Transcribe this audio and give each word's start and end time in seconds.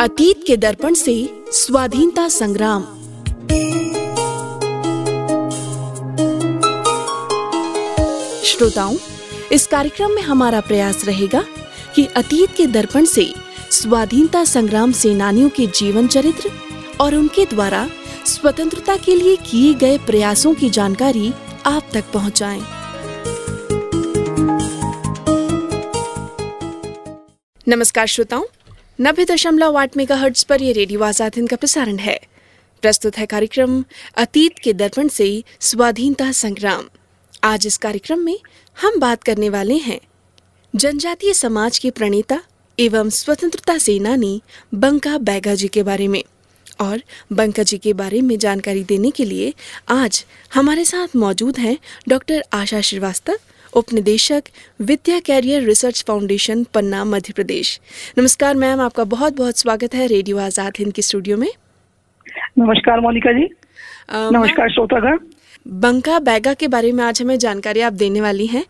अतीत 0.00 0.42
के 0.46 0.56
दर्पण 0.56 0.94
से 0.94 1.12
स्वाधीनता 1.52 2.28
संग्राम 2.28 2.82
श्रोताओं, 8.44 8.96
इस 9.52 9.66
कार्यक्रम 9.66 10.10
में 10.10 10.22
हमारा 10.22 10.60
प्रयास 10.60 11.04
रहेगा 11.04 11.44
कि 11.94 12.04
अतीत 12.16 12.54
के 12.56 12.66
दर्पण 12.66 13.04
से 13.04 13.34
स्वाधीनता 13.70 14.44
संग्राम 14.44 14.92
सेनानियों 14.92 15.48
के 15.48 15.66
जीवन 15.66 16.08
चरित्र 16.08 16.50
और 17.00 17.14
उनके 17.14 17.44
द्वारा 17.44 17.88
स्वतंत्रता 18.26 18.96
के 18.96 19.14
लिए 19.14 19.36
किए 19.36 19.74
गए 19.74 19.98
प्रयासों 19.98 20.54
की 20.54 20.70
जानकारी 20.70 21.32
आप 21.66 21.90
तक 21.92 22.04
पहुंचाएँ। 22.12 22.62
नमस्कार 27.68 28.06
श्रोताओं 28.06 28.44
नब्बे 28.98 29.24
दशमलव 29.24 29.76
आठ 29.78 29.96
मेगा 29.96 30.14
हर्ट्ज 30.16 30.42
पर 30.44 30.62
यह 30.62 30.72
रेडियो 30.74 31.02
आज़ाद 31.04 31.32
हिंद 31.36 31.48
का 31.48 31.56
प्रसारण 31.56 31.98
है। 31.98 32.18
प्रस्तुत 32.82 33.18
है 33.18 33.26
कार्यक्रम 33.26 33.82
अतीत 34.16 34.58
के 34.58 34.72
दर्पण 34.72 35.08
से 35.08 35.26
स्वाधीनता 35.60 36.30
संग्राम। 36.32 36.88
आज 37.44 37.66
इस 37.66 37.76
कार्यक्रम 37.76 38.20
में 38.20 38.38
हम 38.76 38.98
बात 39.00 39.22
करने 39.22 39.48
वाले 39.48 39.76
हैं 39.78 40.00
जनजातीय 40.74 41.34
समाज 41.34 41.78
के 41.78 41.90
प्रणेता 41.90 42.40
एवं 42.78 43.10
स्वतंत्रता 43.10 43.78
सेनानी 43.78 44.40
बंका 44.76 45.16
बैगा 45.20 45.54
जी 45.54 45.68
के 45.68 45.82
बारे 45.82 46.08
में 46.08 46.22
और 46.80 47.02
बंका 47.32 47.62
जी 47.62 47.78
के 47.78 47.92
बारे 47.92 48.20
में 48.22 48.36
जानकारी 48.38 48.84
देने 48.84 49.10
के 49.10 49.24
लिए 49.24 49.52
आज 49.90 50.24
हमारे 50.54 50.84
साथ 50.84 51.16
मौजूद 51.16 51.58
हैं 51.58 51.76
डॉक्टर 52.08 52.44
आशा 52.54 52.80
श्रीवास्तव 52.90 53.38
उपनिदेशक 53.74 54.42
Vidya 54.80 55.18
career 55.20 55.62
research 55.62 56.04
foundation 56.08 56.64
Panna 56.64 57.04
Madhya 57.04 57.32
Pradesh. 57.32 57.78
नमस्कार 58.18 58.54
मैम 58.54 58.80
आपका 58.80 59.04
बहुत 59.04 59.36
बहुत 59.36 59.58
स्वागत 59.58 59.94
है 59.94 60.06
रेडियो 60.06 60.38
आज़ाद 60.38 60.72
हिंद 60.78 60.92
के 60.92 61.02
स्टूडियो 61.02 61.36
में। 61.36 61.48
नमस्कार 62.58 63.00
मोनिका 63.00 63.32
जी। 63.32 63.48
नमस्कार 64.12 64.70
श्रोतागण 64.70 65.18
बंका 65.66 66.18
बैगा 66.18 66.52
के 66.54 66.68
बारे 66.68 66.90
में 66.92 67.02
आज 67.04 67.20
हमें 67.22 67.38
जानकारी 67.38 67.80
आप 67.80 67.92
देने 67.92 68.20
वाली 68.20 68.46
हैं। 68.46 68.64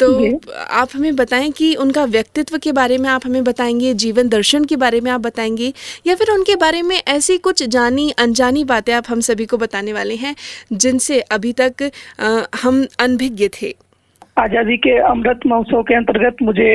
तो 0.00 0.40
आप 0.70 0.88
हमें 0.94 1.16
बताएँ 1.16 1.50
कि 1.50 1.74
उनका 1.74 2.04
व्यक्तित्व 2.04 2.58
के 2.58 2.72
बारे 2.72 2.98
में 2.98 3.08
आप 3.10 3.26
हमें 3.26 3.44
बताएँगे 3.44 3.92
जीवन 3.94 4.28
दर्शन 4.28 4.64
के 4.64 4.76
बारे 4.76 5.00
में 5.00 5.10
आप 5.10 5.20
बताएँगे 5.20 5.72
या 6.06 6.14
फिर 6.14 6.30
उनके 6.30 6.56
बारे 6.56 6.82
में 6.82 6.96
ऐसी 6.96 7.38
कुछ 7.38 7.62
जानी 7.62 8.10
अनजानी 8.10 8.64
बातें 8.64 8.92
आप 8.94 9.04
हम 9.08 9.20
सभी 9.20 9.46
को 9.46 9.58
बताने 9.58 9.92
वाले 9.92 10.14
हैं 10.14 10.34
जिनसे 10.72 11.20
अभी 11.20 11.52
तक 11.52 11.82
अ, 11.82 12.42
हम 12.62 12.86
अनभिज्ञ 13.00 13.48
थे। 13.62 13.74
आज़ादी 14.36 14.76
के 14.84 14.96
अमृत 15.08 15.40
महोत्सव 15.46 15.82
के 15.88 15.94
अंतर्गत 15.94 16.36
मुझे 16.42 16.72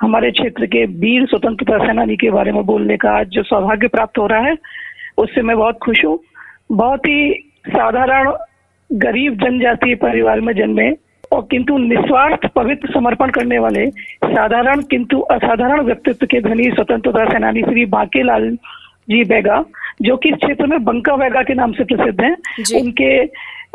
हमारे 0.00 0.30
क्षेत्र 0.30 0.66
के 0.66 0.84
वीर 1.00 1.26
स्वतंत्रता 1.26 1.78
सेनानी 1.86 2.16
के 2.16 2.30
बारे 2.30 2.52
में 2.52 2.64
बोलने 2.66 2.96
का 2.96 3.10
आज 3.18 3.28
जो 3.34 3.42
सौभाग्य 3.42 3.88
प्राप्त 3.88 4.18
हो 4.18 4.26
रहा 4.26 4.40
है 4.46 4.56
उससे 5.18 5.42
मैं 5.42 5.56
बहुत 5.56 5.78
खुश 5.82 6.04
हूँ। 6.04 6.18
बहुत 6.72 7.06
ही 7.06 7.32
साधारण 7.68 8.30
गरीब 8.90 9.34
जनजातीय 9.44 9.94
परिवार 10.02 10.40
में 10.40 10.52
जन्मे 10.56 10.90
और 11.32 11.46
किंतु 11.50 11.78
निस्वार्थ 11.78 12.46
पवित्र 12.54 12.92
समर्पण 12.92 13.30
करने 13.30 13.58
वाले 13.58 13.86
साधारण 14.24 14.82
किंतु 14.90 15.20
असाधारण 15.34 15.80
व्यक्तित्व 15.86 16.26
के 16.26 16.40
धनी 16.40 16.70
स्वतंत्रता 16.70 17.24
सेनानी 17.32 17.62
श्री 17.62 17.84
बांकेलाल 17.96 18.50
जी 19.10 19.22
बैगा 19.24 19.62
जो 20.02 20.16
कि 20.22 20.30
क्षेत्र 20.30 20.66
में 20.66 20.82
बंका 20.84 21.16
बैगा 21.16 21.42
के 21.42 21.54
नाम 21.54 21.72
से 21.72 21.84
प्रसिद्ध 21.84 22.20
हैं 22.20 22.34
उनके 22.80 23.10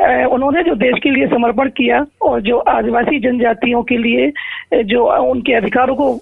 उन्होंने 0.00 0.62
जो 0.62 0.74
देश 0.74 0.98
के 1.02 1.10
लिए 1.10 1.26
समर्पण 1.26 1.68
किया 1.76 2.04
और 2.22 2.40
जो 2.42 2.56
आदिवासी 2.70 3.18
जनजातियों 3.20 3.82
के 3.82 3.96
लिए 3.98 4.82
जो 4.84 5.04
उनके 5.30 5.54
अधिकारों 5.54 5.94
को 5.96 6.12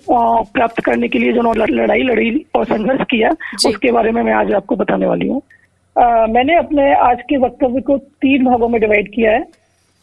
प्राप्त 0.54 0.80
करने 0.84 1.08
के 1.08 1.18
लिए 1.18 1.32
जो 1.32 1.40
उन्होंने 1.40 1.72
लड़ाई 1.72 2.02
लड़ी 2.02 2.44
और 2.56 2.64
संघर्ष 2.64 3.04
किया 3.10 3.30
उसके 3.68 3.92
बारे 3.92 4.12
में 4.12 4.22
मैं 4.22 4.32
आज 4.34 4.52
आपको 4.52 4.76
बताने 4.76 5.06
वाली 5.06 5.28
हूँ। 5.28 5.40
मैंने 6.30 6.56
अपने 6.58 6.92
आज 7.06 7.22
के 7.28 7.36
वक्तव्य 7.36 7.80
को 7.80 7.96
तीन 7.98 8.44
भागों 8.44 8.68
में 8.68 8.80
डिवाइड 8.80 9.12
किया 9.14 9.32
है। 9.32 9.44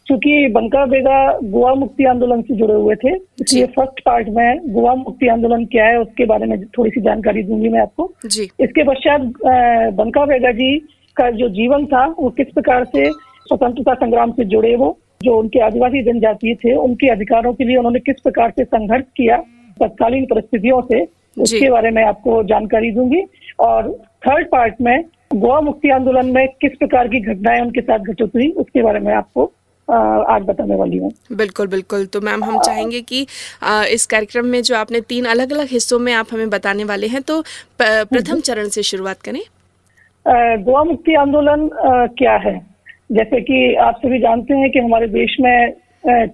क्योंकि 0.07 0.47
बंका 0.53 0.85
बेगा 0.85 1.17
गोवा 1.43 1.73
मुक्ति 1.75 2.05
आंदोलन 2.09 2.41
से 2.41 2.55
जुड़े 2.55 2.73
हुए 2.73 2.95
थे 2.95 3.13
इसलिए 3.15 3.65
फ़र्स्ट 3.75 3.99
पार्ट 4.05 4.27
में 4.27 4.71
गोवा 4.73 4.93
मुक्ति 4.95 5.27
आंदोलन 5.27 5.65
क्या 5.65 5.85
है 5.85 5.99
उसके 5.99 6.25
बारे 6.25 6.45
में 6.45 6.63
थोड़ी 6.77 6.91
सी 6.91 7.01
जानकारी 7.01 7.43
दूँगी 7.43 7.69
मैं 7.69 7.81
आपको। 7.81 8.11
जी। 8.25 8.43
इसके 8.59 8.83
पश्चात 8.83 9.21
बंका 9.95 10.25
बेगा 10.25 10.51
जी 10.51 10.77
का 11.17 11.29
जो 11.31 11.49
जीवन 11.49 11.85
था 11.85 12.05
वो 12.19 12.29
किस 12.29 12.47
प्रकार 12.53 12.83
से 12.85 13.09
स्वतंत्रता 13.49 13.93
संग्राम 13.95 14.31
से 14.31 14.45
जुड़े 14.47 14.75
वो 14.75 14.97
जो 15.23 15.37
उनके 15.39 15.59
आदिवासी 15.61 16.03
जनजाति 16.03 16.55
थे 16.55 16.75
उनके 16.77 17.09
अधिकारों 17.09 17.53
के 17.53 17.63
लिए 17.63 17.77
उन्होंने 17.77 17.99
किस 18.01 18.19
प्रकार 18.23 18.51
से 18.51 18.63
संघर्ष 18.65 19.05
किया 19.17 19.37
तत्कालीन 19.77 20.25
परिस्थितियों 20.25 20.81
से 20.83 21.03
उसके 21.37 21.69
बारे 21.69 21.89
में 21.91 22.03
आपको 22.03 22.41
जानकारी 22.45 22.91
दूँगी। 22.91 23.21
और 23.59 23.91
थर्ड 24.23 24.47
पार्ट 24.51 24.81
में 24.81 25.03
गोवा 25.33 25.59
मुक्ति 25.61 25.89
आंदोलन 25.91 26.31
में 26.35 26.47
किस 26.61 26.77
प्रकार 26.79 27.07
की 27.07 27.19
घटनाएँ 27.23 27.61
उनके 27.61 27.81
साथ 27.81 27.99
घटित 28.01 28.35
हुई 28.35 28.47
उसके 28.57 28.83
बारे 28.83 28.99
में 28.99 29.13
आपको 29.13 29.51
आज 29.87 30.43
बताने 30.45 30.75
वाली 30.75 30.97
हूँ। 30.97 31.11
बिल्कुल 31.33 31.67
बिल्कुल। 31.67 32.05
तो 32.05 32.21
मैम 32.21 32.43
हम 32.43 32.59
चाहेंगे 32.61 33.01
कि 33.03 33.21
इस 33.93 34.05
कार्यक्रम 34.05 34.45
में 34.45 34.61
जो 34.63 34.75
आपने 34.75 35.01
तीन 35.09 35.25
अलग 35.27 35.53
अलग 35.53 35.67
हिस्सों 35.69 35.99
में 35.99 36.13
आप 36.13 36.33
हमें 36.33 36.49
बताने 36.49 36.83
वाले 36.85 37.07
हैं 37.07 37.21
तो 37.23 37.41
प्रथम 37.79 38.39
चरण 38.41 38.67
से 38.69 38.83
शुरुआत 38.83 39.21
करें। 39.21 39.41
गोवा 40.25 40.83
मुक्ति 40.83 41.15
आंदोलन 41.17 41.69
क्या 42.17 42.35
है? 42.39 42.55
जैसे 43.09 43.39
कि 43.41 43.73
आप 43.83 43.95
सभी 43.97 44.19
जानते 44.19 44.53
हैं 44.53 44.69
कि 44.71 44.79
हमारे 44.79 45.07
देश 45.07 45.35
में 45.41 45.73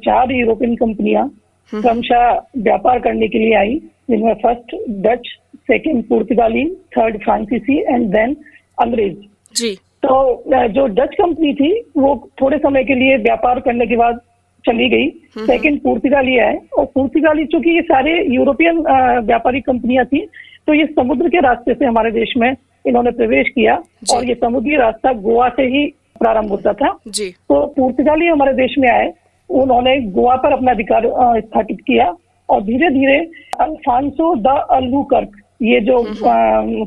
चार 0.06 0.32
यूरोपियन 0.32 0.76
कंपनियाँ 0.76 1.28
क्रमशः 1.74 2.30
व्यापार 2.64 3.00
करने 3.00 3.28
के 3.28 3.40
लिए 3.40 3.54
आई 3.58 3.76
जिनमें 4.10 4.34
फ़र्स्ट 4.44 4.76
डच 5.06 5.28
सेकंड 5.70 6.04
पुर्तगाली 6.10 6.66
थर्ड 6.98 7.18
फ्रांसीसी 7.24 7.78
एंड 7.80 8.08
देन 8.10 8.36
अंग्रेज़। 8.78 9.16
जी। 9.56 9.74
तो 10.06 10.44
जो 10.74 10.86
डच 10.96 11.16
कंपनी 11.18 11.54
थी 11.54 11.72
वो 11.98 12.16
थोड़े 12.42 12.58
समय 12.58 12.84
के 12.84 12.96
लिए 12.96 13.18
व्यापार 13.20 13.60
करने 13.60 13.86
के 13.88 13.96
बाद 13.98 14.20
चली 14.66 14.90
गई। 14.90 15.10
सेकंड 15.46 15.80
पुर्तगाली 15.82 16.34
है 16.34 16.54
और 16.78 16.86
पुर्तगाली 16.96 17.46
चूँकि 17.46 17.76
ये 17.76 17.82
सारे 17.84 18.22
यूरोपियन 18.36 18.80
व्यापारिक 19.26 19.66
कंपनियाँ 19.66 20.06
थी 20.06 20.26
तो 20.68 20.74
ये 20.74 20.86
समुद्र 20.94 21.30
के 21.30 21.40
रास्ते 21.42 21.74
से 21.74 21.86
हमारे 21.86 22.12
देश 22.12 22.34
में 22.38 22.52
इन्होंने 22.88 23.12
प्रवेश 23.12 23.50
किया 23.50 23.76
और 24.14 24.26
ये 24.26 24.36
समुद्री 24.36 24.76
रास्ता 24.78 25.14
गोवा 25.22 25.50
से 25.50 25.64
ही 25.68 25.86
प्रारंभ 26.20 26.50
होता 26.50 26.74
था। 26.74 26.98
जी। 27.08 27.30
तो 27.50 27.66
पुर्तगाली 27.76 28.28
हमारे 28.28 28.54
देश 28.54 28.76
में 28.80 28.90
आए 28.90 29.12
उन्होंने 29.50 30.00
गोवा 30.12 30.36
पर 30.36 30.54
अपना 30.54 30.72
अधिकार 30.72 31.04
स्थापित 31.40 31.82
किया 31.82 32.14
और 32.50 32.62
धीरे 32.64 32.90
धीरे 32.90 33.18
अल्फांसो 33.62 34.36
द 34.38 34.56
अल्बुकर्क 34.72 35.42
ये 35.62 35.80
जो 35.82 35.98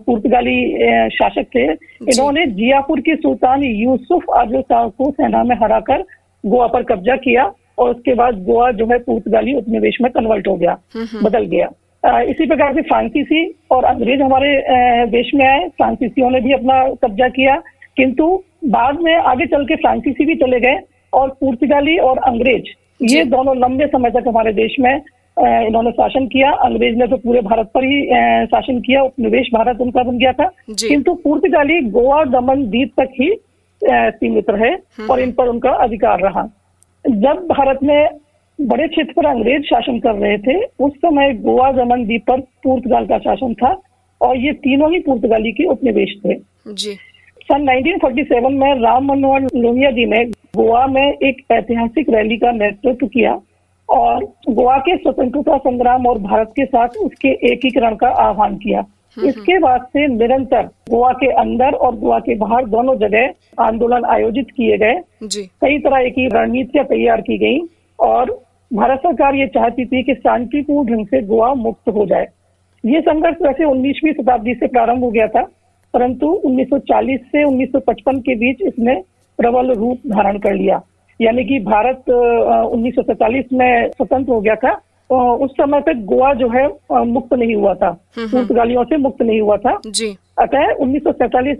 पुर्तगाली 0.06 0.59
शासक 1.09 1.47
थे 1.55 1.65
इन्होंने 1.65 2.47
जियापुर 2.47 3.00
के 3.00 3.17
सुल्तान 3.17 3.62
यूसुफ 3.65 4.31
आदिल 4.37 4.61
शाह 4.62 4.88
को 4.88 5.11
सेना 5.11 5.43
में 5.44 5.55
हराकर 5.56 6.05
गोवा 6.44 6.67
पर 6.67 6.83
कब्जा 6.83 7.17
किया 7.19 7.44
और 7.78 7.91
उसके 7.91 8.15
बाद 8.15 8.43
गोवा 8.44 8.71
जो 8.72 8.87
है 8.87 8.99
पुर्तगाली 8.99 9.55
उपनिवेश 9.55 9.99
में 10.03 10.11
कन्वर्ट 10.12 10.49
हो 10.49 10.56
गया 10.56 10.77
बदल 11.22 11.44
गया। 11.47 11.69
इसी 12.22 12.47
प्रकार 12.47 12.75
से 12.75 12.83
फ्रांसीसी 12.83 13.44
और 13.71 13.84
अंग्रेज़ 13.84 14.22
हमारे 14.22 14.50
देश 15.11 15.31
में 15.34 15.47
आए 15.47 15.69
फ्रांसीसियों 15.69 16.31
ने 16.31 16.41
भी 16.41 16.53
अपना 16.53 16.83
कब्जा 17.05 17.28
किया 17.28 17.56
किंतु 17.97 18.27
बाद 18.63 19.01
में 19.01 19.15
आगे 19.15 19.47
चल 19.47 19.65
के 19.65 19.77
फ्रांसीसी 19.77 20.25
भी 20.25 20.35
चले 20.35 20.61
गए 20.61 20.79
और 21.13 21.29
पुर्तगाली 21.41 21.97
और 21.99 22.19
अंग्रेज़ 22.29 22.75
ये 23.05 23.25
दोनों 23.27 23.57
लंबे 23.57 23.87
समय 23.87 24.11
तक 24.11 24.25
हमारे 24.29 24.53
देश 24.53 24.77
में 24.81 24.95
इन्होंने 25.37 25.91
शासन 25.91 26.27
किया। 26.27 26.51
अंग्रेज़ 26.63 26.97
ने 26.99 27.07
तो 27.07 27.17
पूरे 27.17 27.41
भारत 27.41 27.71
पर 27.75 27.85
ही 27.85 28.05
शासन 28.47 28.81
किया 28.81 29.03
उपनिवेश 29.03 29.49
भारत 29.55 29.81
उनका 29.81 30.03
बन 30.03 30.19
गया 30.19 30.33
था। 30.33 30.51
किंतु 30.89 31.15
पुर्तगाली 31.15 31.81
गोवा 31.91 32.23
दमन 32.25 32.65
द्वीप 32.65 32.93
तक 33.01 33.13
ही 33.21 33.31
सीमित 33.83 34.51
रहे 34.51 34.75
और 35.11 35.21
इन 35.21 35.33
पर 35.33 35.49
उनका 35.49 35.71
अधिकार 35.83 36.21
रहा। 36.21 36.43
जब 37.05 37.47
भारत 37.49 37.83
में 37.83 38.09
बड़े 38.59 38.87
क्षेत्र 38.89 39.13
पर 39.13 39.27
अंग्रेज़ 39.27 39.63
शासन 39.63 39.99
कर 39.99 40.15
रहे 40.15 40.39
थे 40.39 40.61
उस 40.85 40.93
समय 40.97 41.33
गोवा 41.43 41.71
दमन 41.73 42.05
द्वीप 42.05 42.25
पर 42.29 42.41
पुर्तगाल 42.65 43.06
का 43.06 43.19
शासन 43.19 43.55
था 43.55 43.77
और 44.21 44.37
ये 44.37 44.53
तीनों 44.59 44.91
ही 44.93 44.99
पुर्तगाली 45.00 45.53
के 45.53 45.65
उपनिवेश 45.65 46.17
थे। 46.25 46.35
जी। 46.75 46.97
सन 47.49 47.62
1947 47.65 48.53
में 48.53 48.81
राम 48.81 49.05
मनोहर 49.05 49.43
लोहिया 49.55 49.91
जी 49.91 50.05
ने 50.06 50.25
गोवा 50.56 50.87
में 50.87 51.03
एक 51.03 51.37
ऐतिहासिक 51.53 52.11
रैली 52.11 52.37
का 52.37 52.50
नेतृत्व 52.53 53.06
किया 53.06 53.33
और 53.89 54.25
गोवा 54.49 54.77
के 54.79 54.97
स्वतंत्रता 54.97 55.56
संग्राम 55.59 56.06
और 56.06 56.19
भारत 56.19 56.53
के 56.56 56.65
साथ 56.67 56.99
उसके 57.05 57.29
एकीकरण 57.53 57.97
का 57.97 58.09
आह्वान 58.25 58.56
किया। 58.56 58.85
इसके 59.17 59.59
बाद 59.59 59.87
से 59.93 60.06
निरंतर 60.09 60.69
गोवा 60.91 61.12
के 61.12 61.31
अंदर 61.41 61.75
और 61.77 61.97
गोवा 61.97 62.19
के 62.19 62.35
बाहर 62.35 62.67
दोनों 62.67 62.97
जगह 62.99 63.65
आंदोलन 63.65 64.05
आयोजित 64.11 64.51
किए 64.51 64.77
गए। 64.79 65.01
कई 65.25 65.79
तरह 65.79 66.09
की 66.09 66.27
रणनीतियाँ 66.29 66.85
तैयार 66.87 67.21
की 67.21 67.39
गई 67.39 67.59
और 67.99 68.39
भारत 68.71 68.99
सरकार 68.99 69.35
ये 69.35 69.47
चाहती 69.47 69.85
थी 69.85 70.03
कि 70.03 70.15
शांतिपूर्ण 70.15 70.89
ढंग 70.89 71.06
से 71.06 71.23
गोवा 71.27 71.53
मुक्त 71.56 71.89
हो 71.89 72.06
जाए। 72.06 72.27
ये 72.85 73.01
संघर्ष 73.01 73.37
वैसे 73.43 73.65
19वीं 73.65 74.12
शताब्दी 74.12 74.55
से 74.55 74.67
प्रारंभ 74.67 75.05
हो 75.05 75.11
गया 75.11 75.27
था। 75.27 75.49
परंतु 75.94 76.26
1940 76.44 77.17
से 77.17 77.44
1955 77.44 78.19
के 78.19 78.35
बीच 78.35 78.56
इसने 78.62 78.94
प्रबल 79.38 79.73
रूप 79.73 79.99
धारण 80.06 80.38
कर 80.38 80.55
लिया। 80.55 80.82
यानी 81.20 81.44
कि 81.44 81.61
भारत 81.61 82.02
1947 82.73 83.44
में 83.52 83.88
स्वतंत्र 83.88 84.32
हो 84.32 84.40
गया 84.40 84.55
था 84.55 84.81
उस 85.14 85.50
समय 85.50 85.81
तक 85.81 85.93
गोवा 85.93 86.35
जो 86.35 86.49
है 86.49 86.69
मुक्त 87.05 87.35
नहीं 87.35 87.55
हुआ 87.55 87.75
था। 87.75 87.88
हम्म। 87.88 88.29
पुर्तगालियों 88.29 88.85
से 88.85 88.96
मुक्त 88.96 89.23
नहीं 89.23 89.40
हुआ 89.40 89.56
था। 89.56 89.79
जी। 89.87 90.17
अतः 90.38 90.73
उन्नीस 90.81 91.02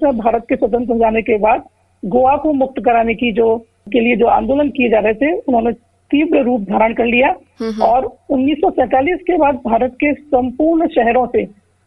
में 0.03 0.19
भारत 0.19 0.47
के 0.49 0.57
स्वतंत्र 0.57 0.93
हो 0.93 0.99
जाने 0.99 1.23
के 1.23 1.39
बाद 1.39 1.63
गोवा 2.05 2.37
को 2.37 2.53
मुक्त 2.53 2.83
कराने 2.85 3.15
की 3.15 3.33
जो 3.33 3.57
के 3.93 4.01
लिए 4.01 4.17
जो 4.17 4.27
आंदोलन 4.27 4.69
किए 4.69 4.89
जा 4.89 4.99
रहे 4.99 5.15
थे 5.15 5.33
उन्होंने 5.33 5.73
तीव्र 6.11 6.43
रूप 6.43 6.61
धारण 6.61 6.95
कर 6.95 7.05
लिया। 7.05 7.29
हम्म। 7.61 7.83
और 7.83 8.17
उन्नीस 8.31 8.61
के 8.67 9.37
बाद 9.37 9.55
भारत 9.55 9.93
के 9.93 10.13
संपूर्ण 10.13 10.89
शहरों 10.89 11.27
से 11.27 11.45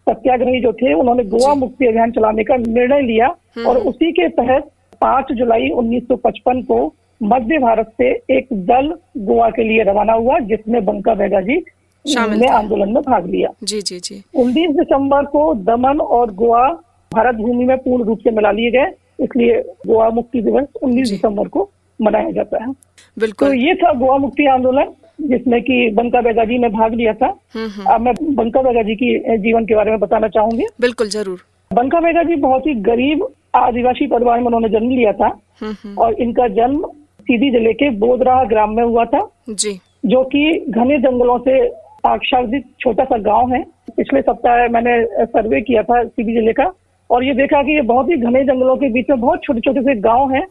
सत्याग्रही 0.09 0.61
जो 0.61 0.73
थे 0.73 0.93
उन्होंने 0.93 1.23
गोवा 1.23 1.53
मुक्ति 1.53 1.85
अभियान 1.85 2.11
चलाने 2.11 2.43
का 2.43 2.55
निर्णय 2.55 3.01
लिया 3.01 3.27
हम्म। 3.27 3.67
और 3.67 3.77
उसी 3.77 4.11
के 4.11 4.27
तहत 4.29 4.71
5 5.01 5.31
जुलाई 5.31 5.69
1955 5.69 6.63
को 6.63 6.95
मध्य 7.23 7.57
भारत 7.57 7.91
से 7.97 8.09
एक 8.37 8.47
दल 8.53 8.93
गोवा 9.17 9.49
के 9.49 9.63
लिए 9.63 9.83
रवाना 9.83 10.13
हुआ 10.13 10.39
जिसमें 10.39 10.85
बंका 10.85 11.13
बेगा 11.13 11.41
जी 11.41 11.63
ने 12.07 12.47
आंदोलन 12.47 12.93
में 12.93 13.01
भाग 13.03 13.25
लिया। 13.29 13.49
जी 13.63 13.81
जी 13.81 13.99
जी। 13.99 14.23
19 14.35 14.75
दिसंबर 14.75 15.25
को 15.25 15.53
दमन 15.53 15.99
और 15.99 16.31
गोवा 16.33 16.67
भारत 17.13 17.35
भूमि 17.35 17.65
में 17.65 17.77
पूर्ण 17.77 18.03
रूप 18.03 18.19
से 18.19 18.31
मिला 18.31 18.51
लिए 18.51 18.71
गए 18.71 18.91
इसलिए 19.23 19.61
गोवा 19.87 20.09
मुक्ति 20.09 20.41
दिवस 20.41 20.67
19 20.83 21.05
जी। 21.05 21.11
दिसंबर 21.11 21.47
को 21.47 21.69
मनाया 22.01 22.31
जाता 22.31 22.63
है। 22.63 22.71
बिल्कुल। 23.19 23.47
तो 23.47 23.53
ये 23.53 23.75
था 23.75 23.93
गोवा 23.93 24.17
मुक्ति 24.17 24.45
आंदोलन। 24.45 24.85
जिसमें 25.21 25.61
कि 25.61 25.89
बंका 25.93 26.21
बेगा 26.21 26.43
जी 26.45 26.57
ने 26.57 26.69
भाग 26.69 26.93
लिया 26.93 27.13
था। 27.13 27.27
हम्म 27.55 27.67
हम्म। 27.67 27.93
अब 27.93 28.01
मैं 28.01 28.13
बंका 28.35 28.61
बेगा 28.61 28.81
जी 28.81 28.95
की 28.95 29.37
जीवन 29.39 29.65
के 29.65 29.75
बारे 29.75 29.91
में 29.91 29.99
बताना 29.99 30.27
चाहूँगी। 30.27 30.65
बिल्कुल 30.81 31.07
ज़रूर। 31.09 31.43
बंका 31.71 31.99
बेगा 31.99 32.23
जी 32.23 32.35
बहुत 32.41 32.67
ही 32.67 32.73
गरीब 32.83 33.27
आदिवासी 33.55 34.07
परिवार 34.07 34.39
में 34.39 34.45
उन्होंने 34.45 34.69
जन्म 34.69 34.89
लिया 34.89 35.11
था। 35.13 35.27
हम्म 35.61 35.97
और 35.97 36.13
इनका 36.21 36.47
जन्म 36.49 36.85
सीधी 37.21 37.49
ज़िले 37.51 37.73
के 37.73 37.89
बोधराह 37.99 38.43
ग्राम 38.43 38.75
में 38.75 38.83
हुआ 38.83 39.05
था। 39.05 39.27
जी। 39.49 39.79
जो 40.05 40.23
कि 40.25 40.43
घने 40.69 40.97
जंगलों 40.99 41.37
से 41.39 41.59
आच्छादित 42.07 42.63
छोटा 42.79 43.03
सा 43.03 43.17
गाँव 43.23 43.53
है। 43.53 43.63
पिछले 43.97 44.21
सप्ताह 44.21 44.67
मैंने 44.67 45.25
सर्वे 45.25 45.61
किया 45.61 45.83
था 45.83 46.03
सीधी 46.03 46.33
ज़िले 46.33 46.53
का। 46.53 46.71
और 47.09 47.23
ये 47.23 47.33
देखा 47.33 47.61
कि 47.63 47.75
ये 47.75 47.81
बहुत 47.83 48.09
ही 48.09 48.15
घने 48.17 48.43
जंगलों 48.43 48.75
के 48.75 48.89
बीच 48.89 49.09
में 49.09 49.19
बहुत 49.19 49.43
छोटे 49.43 49.59
छोटे 49.59 49.81
से 49.81 49.95
गाँव 50.01 50.31
हैं 50.31 50.45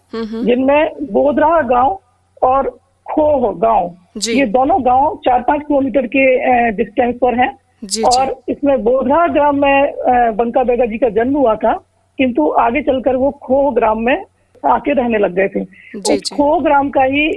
जिनमें 0.45 0.91
बोधरा 1.13 1.61
गाँव 1.69 1.99
और 2.43 2.69
खोह 3.11 3.53
गाँव। 3.59 3.97
ये 4.29 4.47
दोनों 4.49 4.81
गाँव 4.85 5.17
चार 5.25 5.43
पाँच 5.43 5.61
किलोमीटर 5.63 6.07
के 6.07 6.71
डिस्टेंस 6.77 7.15
पर 7.23 7.39
हैं। 7.41 7.53
जी 7.85 8.03
और 8.05 8.27
जी 8.27 8.53
इसमें 8.53 8.83
बोधरा 8.85 9.27
ग्राम 9.35 9.61
में 9.61 10.37
बंका 10.37 10.65
बेगा 10.65 10.87
जी 10.87 10.99
का 10.99 11.09
जन्म 11.11 11.37
हुआ 11.37 11.55
था 11.57 11.73
किंतु 12.19 12.49
आगे 12.61 12.83
चलकर 12.83 13.17
वो 13.17 13.31
खोह 13.43 13.73
ग्राम 13.75 14.03
में 14.05 14.17
आके 14.63 14.93
रहने 14.93 15.19
लग 15.19 15.35
गए 15.35 15.49
थे। 15.49 15.65
जी, 15.65 16.15
उस। 16.15 16.33
खोह 16.33 16.63
ग्राम 16.63 16.91
का 16.91 17.03
ही 17.05 17.31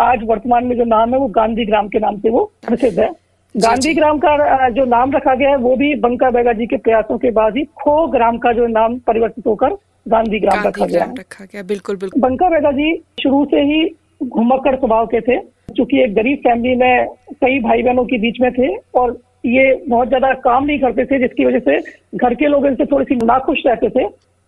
आज 0.00 0.20
वर्तमान 0.28 0.64
में 0.64 0.76
जो 0.76 0.84
नाम 0.86 1.14
है 1.14 1.18
वो 1.20 1.26
गांधी 1.38 1.64
ग्राम 1.66 1.88
के 1.88 1.98
नाम 1.98 2.18
से 2.18 2.30
वो 2.30 2.44
प्रसिद्ध 2.66 2.98
है। 3.00 3.10
गांधी 3.54 3.94
ग्राम 3.94 4.18
का 4.18 4.68
जो 4.70 4.84
नाम 4.86 5.12
रखा 5.12 5.34
गया 5.34 5.50
है 5.50 5.56
वो 5.58 5.74
भी 5.76 5.94
बंका 6.00 6.30
बेगा 6.30 6.52
जी 6.52 6.66
के 6.66 6.76
प्रयासों 6.78 7.18
के 7.18 7.30
बाद 7.32 7.56
ही 7.56 7.64
खो 7.76 8.06
ग्राम 8.08 8.38
का 8.38 8.52
जो 8.52 8.66
नाम 8.68 8.98
परिवर्तित 9.06 9.46
होकर 9.46 9.76
गांधी 10.06 10.38
ग्राम 10.40 10.66
रखा 10.66 10.86
गया 10.86 11.04
रखा 11.18 11.44
गया 11.44 11.62
बिल्कुल 11.68 11.96
बिल्कुल। 11.96 12.22
बंका 12.22 12.48
बेगा 12.48 12.70
जी 12.72 12.94
शुरू 13.22 13.44
से 13.44 13.60
ही 13.62 13.82
घुमक्कड़ 14.20 14.74
स्वभाव 14.76 15.06
के 15.06 15.20
थे 15.20 15.36
क्योंकि 15.36 16.02
एक 16.02 16.14
गरीब 16.14 16.38
फैमिली 16.38 16.74
में 16.76 17.06
कई 17.40 17.58
भाई 17.60 17.82
बहनों 17.82 18.04
के 18.04 18.18
बीच 18.18 18.40
में 18.40 18.50
थे 18.52 18.74
और 19.00 19.16
ये 19.46 19.72
बहुत 19.88 20.08
ज़्यादा 20.08 20.32
काम 20.44 20.64
नहीं 20.64 20.78
करते 20.78 21.04
थे 21.04 21.18
जिसकी 21.18 21.44
वजह 21.44 21.58
से 21.60 21.78
घर 22.18 22.34
के 22.34 22.46
लोग 22.46 22.66
इनसे 22.66 22.86
थोड़ी 22.86 23.04
सी 23.04 23.16
नाखुश 23.16 23.62
रहते 23.66 23.88
थे। 23.90 24.06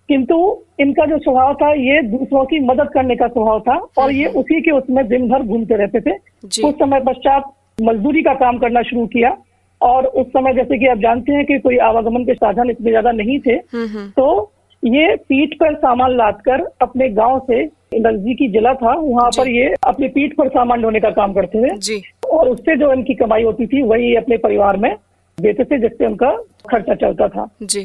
किंतु 0.09 0.37
इनका 0.81 1.05
जो 1.07 1.19
स्वभाव 1.19 1.55
था 1.55 1.73
ये 1.75 2.01
दूसरों 2.03 2.45
की 2.45 2.59
मदद 2.61 2.89
करने 2.95 3.17
का 3.17 3.27
स्वभाव 3.29 3.61
था 3.61 3.77
और 3.99 4.13
ये 4.13 4.27
उसी 4.39 4.61
के 4.61 4.71
उसमें 4.71 5.07
दिन 5.09 5.29
भर 5.29 5.43
घूमते 5.43 5.77
रहते 5.77 6.01
थे। 6.01 6.17
कुछ 6.17 6.75
समय 6.75 7.01
पश्चात 7.01 7.53
मजदूरी 7.83 8.23
का 8.23 8.35
काम 8.37 8.59
करना 8.59 8.83
शुरू 8.83 9.07
किया 9.07 9.37
और 9.81 10.07
उस 10.07 10.27
समय 10.29 10.55
जैसे 10.55 10.79
कि 10.79 10.87
आप 10.87 10.99
जानते 10.99 11.33
हैं 11.33 11.45
कि 11.47 11.59
कोई 11.59 11.77
आवागमन 11.85 12.25
के 12.25 12.35
साधन 12.35 12.71
इतने 12.71 12.91
ज़्यादा 12.91 13.13
नहीं 13.13 13.39
थे 13.41 13.53
हम्म 13.53 13.87
हम्म। 13.89 14.09
तो 14.11 14.53
ये 14.83 15.15
पीठ 15.29 15.55
पर 15.55 15.75
सामान 15.77 16.17
लादकर 16.17 16.67
अपने 16.83 17.09
गाँव 17.15 17.39
से 17.47 17.65
नजदीकी 17.93 18.49
जिला 18.49 18.73
था 18.75 18.93
वहाँ 18.95 19.31
पर 19.31 19.49
ये 19.49 19.75
अपने 19.85 20.09
पीठ 20.09 20.35
पर 20.37 20.49
सामान 20.49 20.83
ढोने 20.83 21.01
का 21.01 21.11
काम 21.11 21.33
करते 21.33 21.63
थे। 21.63 22.01
और 22.29 22.49
उससे 22.49 22.77
जो 22.77 22.93
इनकी 22.93 23.15
कमाई 23.15 23.43
होती 23.43 23.67
थी 23.67 23.83
वही 23.83 24.15
अपने 24.17 24.37
परिवार 24.37 24.77
में 24.77 24.95
देते 25.39 25.65
थे 25.65 25.79
जिससे 25.79 26.07
उनका 26.07 26.31
खर्चा 26.71 26.95
चलता 26.97 27.29
था। 27.29 27.49
जी। 27.63 27.83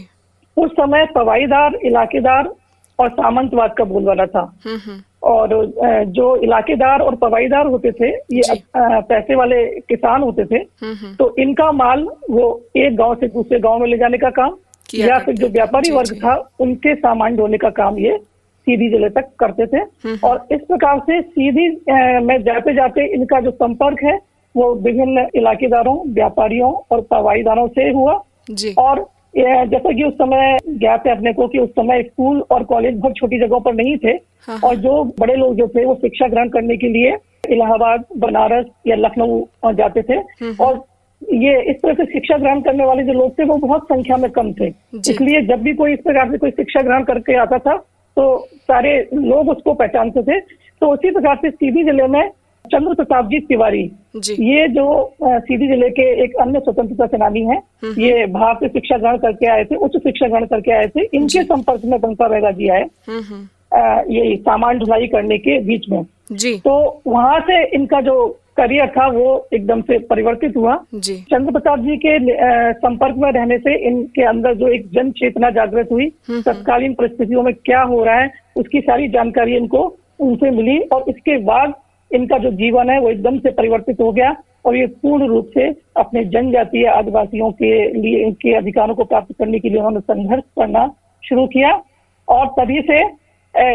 उस 0.57 0.71
समय 0.71 1.05
पवाईदार 1.15 1.79
इलाकेदार 1.85 2.49
और 2.99 3.09
सामंतवाद 3.09 3.73
का 3.77 3.83
बोलबाला 3.83 4.25
था। 4.25 4.41
हम्म 4.65 4.77
हम्म। 4.77 5.01
और 5.23 5.49
जो 6.07 6.35
इलाकेदार 6.35 7.01
और 7.01 7.15
पवाईदार 7.15 7.67
होते 7.67 7.91
थे 7.91 8.09
ये 8.09 8.41
पैसे 8.77 9.35
वाले 9.35 9.63
किसान 9.81 10.21
होते 10.21 10.45
थे 10.45 10.55
हम्म 10.81 11.13
तो 11.15 11.33
इनका 11.39 11.71
माल 11.71 12.07
वो 12.29 12.45
एक 12.77 12.95
गाँव 12.95 13.15
से 13.15 13.27
दूसरे 13.27 13.59
गाँव 13.59 13.79
में 13.79 13.87
ले 13.87 13.97
जाने 13.97 14.17
का 14.17 14.29
काम 14.29 14.55
या 14.95 15.17
फिर 15.19 15.35
जो 15.35 15.47
व्यापारी 15.49 15.91
वर्ग 15.91 16.15
था 16.23 16.35
उनके 16.59 16.95
सामान 16.95 17.35
ढोने 17.35 17.57
का 17.57 17.69
काम 17.73 17.97
ये 17.99 18.17
सीधी 18.67 18.89
ज़िले 18.89 19.09
तक 19.11 19.29
करते 19.39 19.65
थे। 19.67 19.77
हम्म। 19.77 20.17
और 20.23 20.45
इस 20.51 20.61
प्रकार 20.61 20.99
से 21.01 21.21
सीधी 21.23 21.67
में 22.21 22.37
जाते 22.43 22.73
जाते 22.75 23.05
इनका 23.15 23.39
जो 23.41 23.51
संपर्क 23.53 24.03
है 24.03 24.17
वो 24.55 24.73
विभिन्न 24.75 25.27
इलाकेदारों 25.35 25.97
व्यापारियों 26.13 26.71
और 26.91 27.01
पवाईदारों 27.11 27.67
से 27.69 27.89
हुआ। 27.89 28.21
जी। 28.51 28.73
और 28.79 29.05
जैसा 29.37 29.91
कि 29.91 30.03
उस 30.03 30.13
समय 30.13 30.57
ज्ञात 30.69 31.07
है 31.07 31.15
अपने 31.15 31.31
को 31.33 31.47
कि 31.47 31.59
उस 31.59 31.69
समय 31.69 32.01
स्कूल 32.03 32.39
और 32.51 32.63
कॉलेज 32.63 32.97
बहुत 32.97 33.15
छोटी 33.15 33.39
जगहों 33.39 33.59
पर 33.59 33.73
नहीं 33.73 33.95
थे। 33.97 34.11
हाँ, 34.47 34.59
और 34.63 34.75
जो 34.77 35.03
बड़े 35.19 35.35
लोग 35.35 35.55
जो 35.55 35.67
थे 35.67 35.85
वो 35.85 35.95
शिक्षा 35.95 36.27
ग्रहण 36.27 36.49
करने 36.49 36.77
के 36.77 36.89
लिए 36.89 37.15
इलाहाबाद 37.49 38.05
बनारस 38.17 38.65
या 38.87 38.95
लखनऊ 38.95 39.73
जाते 39.73 40.01
थे। 40.01 40.13
हम्म। 40.13 40.55
और 40.65 40.83
ये 41.21 41.59
इस 41.71 41.75
तरह 41.75 41.93
से 41.93 42.05
शिक्षा 42.05 42.37
ग्रहण 42.37 42.61
करने 42.61 42.85
वाले 42.85 43.03
जो 43.03 43.13
लोग 43.13 43.37
थे 43.39 43.43
वो 43.43 43.57
बहुत 43.57 43.83
संख्या 43.85 44.17
में 44.17 44.29
कम 44.31 44.51
थे। 44.53 44.67
इसलिए 44.99 45.41
जब 45.47 45.61
भी 45.63 45.73
कोई 45.73 45.93
इस 45.93 45.99
प्रकार 45.99 46.31
से 46.31 46.37
कोई 46.37 46.51
शिक्षा 46.51 46.81
ग्रहण 46.81 47.03
करके 47.03 47.35
आता 47.39 47.57
था 47.57 47.75
तो 48.17 48.37
सारे 48.61 48.97
लोग 49.13 49.49
उसको 49.49 49.73
पहचानते 49.73 50.21
थे। 50.23 50.39
तो 50.81 50.91
उसी 50.93 51.11
प्रकार 51.11 51.35
से 51.35 51.49
सीधी 51.49 51.83
ज़िले 51.83 52.07
में 52.07 52.29
चंद्र 52.65 52.93
प्रताप 52.95 53.25
जी 53.29 53.39
तिवारी 53.47 53.83
जी। 54.17 54.33
ये 54.45 54.67
जो 54.69 54.85
सीधी 55.21 55.67
ज़िले 55.67 55.89
के 55.89 56.03
एक 56.23 56.35
अन्य 56.41 56.59
स्वतंत्रता 56.59 57.05
सेनानी 57.07 57.41
हैं 57.41 57.57
हम्म। 57.83 58.01
ये 58.01 58.25
बाहर 58.27 58.55
से 58.55 58.67
शिक्षा 58.69 58.97
ग्रहण 58.97 59.17
करके 59.17 59.47
आए 59.47 59.65
थे 59.65 59.75
उच्च 59.77 59.97
शिक्षा 59.97 60.27
ग्रहण 60.27 60.45
करके 60.45 60.71
आए 60.73 60.87
थे। 60.87 61.03
इनके 61.13 61.43
संपर्क 61.43 61.81
में 61.85 61.99
बंका 62.01 62.27
बेगा 62.27 62.51
जी 62.51 62.69
आए 62.69 62.85
हम्म 63.09 63.21
हम्म। 63.23 64.11
ये 64.11 64.35
सामान 64.37 64.79
ढुलाई 64.79 65.07
करने 65.07 65.37
के 65.37 65.59
बीच 65.63 65.85
में। 65.89 66.03
जी। 66.33 66.55
तो 66.59 67.01
वहाँ 67.07 67.39
से 67.49 67.63
इनका 67.75 68.01
जो 68.01 68.15
करियर 68.57 68.87
था 68.89 69.07
वो 69.09 69.25
एकदम 69.53 69.81
से 69.81 69.97
परिवर्तित 70.05 70.55
हुआ 70.57 70.75
चंद्र 70.95 71.51
प्रसाद 71.51 71.79
जी 71.81 71.97
के 71.97 72.17
संपर्क 72.75 73.15
में 73.17 73.31
रहने 73.31 73.57
से 73.59 73.75
इनके 73.87 74.23
अंदर 74.25 74.53
जो 74.55 74.67
एक 74.69 74.87
जन 74.91 75.11
चेतना 75.13 75.49
जागृत 75.51 75.91
हुई 75.91 76.05
हम्म। 76.29 76.41
तत्कालीन 76.43 76.93
परिस्थितियों 76.93 77.43
में 77.43 77.53
क्या 77.55 77.81
हो 77.83 78.03
रहा 78.03 78.15
है 78.15 78.31
उसकी 78.57 78.81
सारी 78.81 79.07
जानकारी 79.09 79.55
इनको 79.55 79.81
उनसे 80.21 80.51
मिली 80.51 80.77
और 80.89 81.05
इसके 81.09 81.37
बाद 81.43 81.73
इनका 82.11 82.37
जो 82.37 82.51
जीवन 82.53 82.89
है 82.89 82.99
वो 82.99 83.09
एकदम 83.09 83.39
से 83.39 83.51
परिवर्तित 83.53 84.01
हो 84.01 84.11
गया 84.11 84.35
और 84.65 84.75
ये 84.75 84.85
पूर्ण 84.97 85.27
रूप 85.27 85.49
से 85.53 85.67
अपने 85.97 86.23
जनजातीय 86.27 86.87
आदिवासियों 86.89 87.51
के 87.53 87.73
लिए 87.93 88.23
इनके 88.25 88.53
अधिकारों 88.55 88.95
को 88.95 89.03
प्राप्त 89.05 89.35
करने 89.39 89.59
के 89.59 89.69
लिए 89.69 89.77
उन्होंने 89.79 89.99
संघर्ष 90.03 90.43
करना 90.59 90.87
शुरू 91.23 91.45
किया 91.47 91.71
और 92.27 92.47
तभी 92.53 92.81
से 92.83 92.99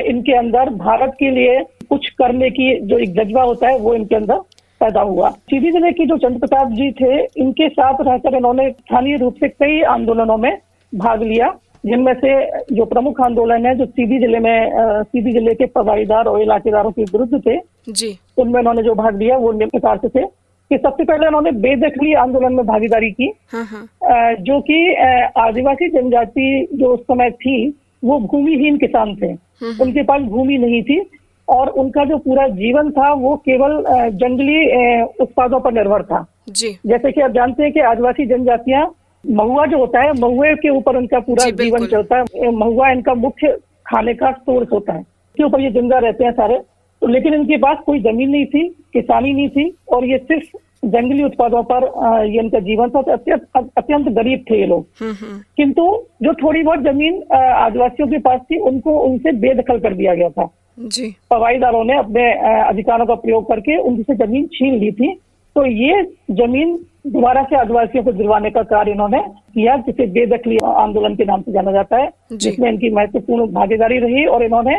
इनके 0.08 0.36
अंदर 0.36 0.70
भारत 0.78 1.14
के 1.18 1.30
लिए 1.30 1.60
कुछ 1.90 2.08
करने 2.14 2.50
की 2.50 2.74
जो 2.82 2.98
एक 2.98 3.12
जज्बा 3.14 3.42
होता 3.42 3.68
है 3.68 3.78
वो 3.78 3.94
इनके 3.94 4.16
अंदर 4.16 4.40
पैदा 4.80 5.00
हुआ। 5.02 5.30
सीधी 5.30 5.70
ज़िले 5.70 5.92
की 5.92 6.06
जो 6.06 6.16
चंद्र 6.18 6.38
प्रताप 6.38 6.72
जी 6.72 6.90
थे 7.00 7.22
इनके 7.42 7.68
साथ 7.68 8.00
रहकर 8.00 8.36
इन्होंने 8.36 8.70
स्थानीय 8.70 9.16
रूप 9.16 9.34
से 9.34 9.48
कई 9.48 9.80
आंदोलनों 9.90 10.36
में 10.36 10.52
भाग 10.92 11.22
लिया 11.22 11.48
जिनमें 11.86 12.12
से 12.14 12.30
जो 12.74 12.84
प्रमुख 12.84 13.20
आंदोलन 13.20 13.66
है 13.66 13.74
जो 13.74 13.86
सीधी 13.86 14.18
ज़िले 14.18 14.38
में 14.38 15.02
सीधी 15.04 15.32
ज़िले 15.32 15.54
के 15.54 15.66
पवाईदार 15.74 16.24
और 16.24 16.42
इलाकेदारों 16.42 16.90
के 16.90 17.02
विरुद्ध 17.02 17.40
थे 17.46 17.56
जी। 17.92 18.18
उनमें 18.38 18.60
इन्होंने 18.60 18.82
जो 18.82 18.94
भाग 18.94 19.18
लिया 19.18 19.36
वो 19.36 19.52
निम्न 19.52 19.68
प्रकार 19.70 19.98
से 19.98 20.08
थे। 20.08 20.24
कि 20.70 20.76
सबसे 20.78 21.04
पहले 21.04 21.26
इन्होंने 21.26 21.50
बेदखली 21.60 22.12
आंदोलन 22.14 22.52
में 22.52 22.66
भागीदारी 22.66 23.10
की 23.10 23.32
हाँ 23.52 23.64
हाँ। 23.64 24.34
जो 24.40 24.60
कि 24.60 24.76
आदिवासी 25.40 25.88
जनजाति 25.90 26.66
जो 26.74 26.92
उस 26.94 27.00
समय 27.02 27.30
थी 27.30 27.56
वो 28.04 28.18
भूमिहीन 28.20 28.76
किसान 28.78 29.14
थे। 29.16 29.26
हम्म। 29.26 29.82
उनके 29.82 30.02
पास 30.02 30.22
भूमि 30.22 30.58
नहीं 30.58 30.82
थी 30.82 31.00
और 31.48 31.68
उनका 31.80 32.04
जो 32.04 32.16
पूरा 32.18 32.46
जीवन 32.48 32.90
था 32.90 33.12
वो 33.14 33.34
केवल 33.48 33.82
जंगली 34.14 34.58
उत्पादों 35.22 35.60
पर 35.60 35.72
निर्भर 35.72 36.02
था। 36.02 36.24
जी। 36.50 36.70
जैसे 36.86 37.12
कि 37.12 37.20
आप 37.20 37.30
जानते 37.30 37.62
हैं 37.62 37.72
कि 37.72 37.80
आदिवासी 37.90 38.26
जनजातियाँ 38.26 38.86
महुआ 39.24 39.66
जो 39.66 39.78
होता 39.78 40.02
है 40.02 40.12
महुए 40.20 40.54
के 40.56 40.68
ऊपर 40.70 40.96
उनका 40.96 41.18
पूरा 41.20 41.50
जीवन 41.52 41.86
चलता 41.86 42.16
है। 42.18 42.50
महुआ 42.52 42.90
इनका 42.90 43.14
मुख्य 43.16 43.56
खाने 43.86 44.14
का 44.14 44.30
सोर्स 44.32 44.72
होता 44.72 44.92
है। 44.92 45.00
इसके 45.00 45.44
ऊपर 45.44 45.60
ये 45.60 45.70
ज़िंदा 45.70 45.98
रहते 45.98 46.24
हैं 46.24 46.32
सारे। 46.32 46.58
तो 47.02 47.06
लेकिन 47.06 47.34
इनके 47.34 47.56
पास 47.58 47.78
कोई 47.86 48.00
ज़मीन 48.02 48.30
नहीं 48.30 48.46
थी 48.46 48.68
किसानी 48.92 49.32
नहीं 49.32 49.48
थी 49.48 49.72
और 49.92 50.04
ये 50.04 50.18
सिर्फ़ 50.20 50.56
जंगली 50.84 51.22
उत्पादों 51.24 51.62
पर 51.70 51.84
ये 52.26 52.40
इनका 52.40 52.58
जीवन 52.60 52.90
था। 52.90 53.02
तो 53.02 53.12
अत्यंत 53.12 53.70
अत्यंत 53.78 54.08
गरीब 54.16 54.44
थे 54.50 54.58
ये 54.60 54.66
लोग। 54.66 54.86
हम्म 55.00 55.12
हम्म। 55.14 55.38
किंतु 55.56 55.82
जो 56.22 56.32
थोड़ी 56.42 56.62
बहुत 56.62 56.82
ज़मीन 56.84 57.22
आदिवासियों 57.34 58.08
के 58.08 58.18
पास 58.20 58.40
थी 58.50 58.58
उनको 58.70 58.98
उनसे 59.00 59.32
बेदखल 59.40 59.78
कर 59.80 59.94
दिया 59.94 60.14
गया 60.14 60.28
था। 60.30 60.48
जी। 60.80 61.14
पवाईदारों 61.30 61.84
ने 61.84 61.96
अपने 61.98 62.30
अधिकारों 62.60 63.06
का 63.06 63.14
प्रयोग 63.16 63.48
करके 63.48 63.76
उनसे 63.80 64.14
ज़मीन 64.16 64.46
छीन 64.46 64.78
ली 64.80 64.90
थी। 64.92 65.12
तो 65.56 65.64
ये 65.66 66.02
ज़मीन 66.30 66.76
दोबारा 67.06 67.42
से 67.42 67.56
आदिवासियों 67.56 68.04
को 68.04 68.12
दिलवाने 68.12 68.50
का 68.50 68.62
कार्य 68.62 68.90
इन्होंने 68.90 69.20
किया 69.54 69.76
जिसे 69.76 70.06
बेदखली 70.08 70.56
आंदोलन 70.66 71.14
के 71.14 71.24
नाम 71.24 71.40
से 71.42 71.52
जाना 71.52 71.72
जाता 71.72 71.96
है 71.96 72.10
जिसमें 72.32 72.68
इनकी 72.70 72.90
महत्वपूर्ण 72.90 73.46
भागीदारी 73.52 73.98
रही 73.98 74.24
और 74.26 74.44
इन्होंने 74.44 74.76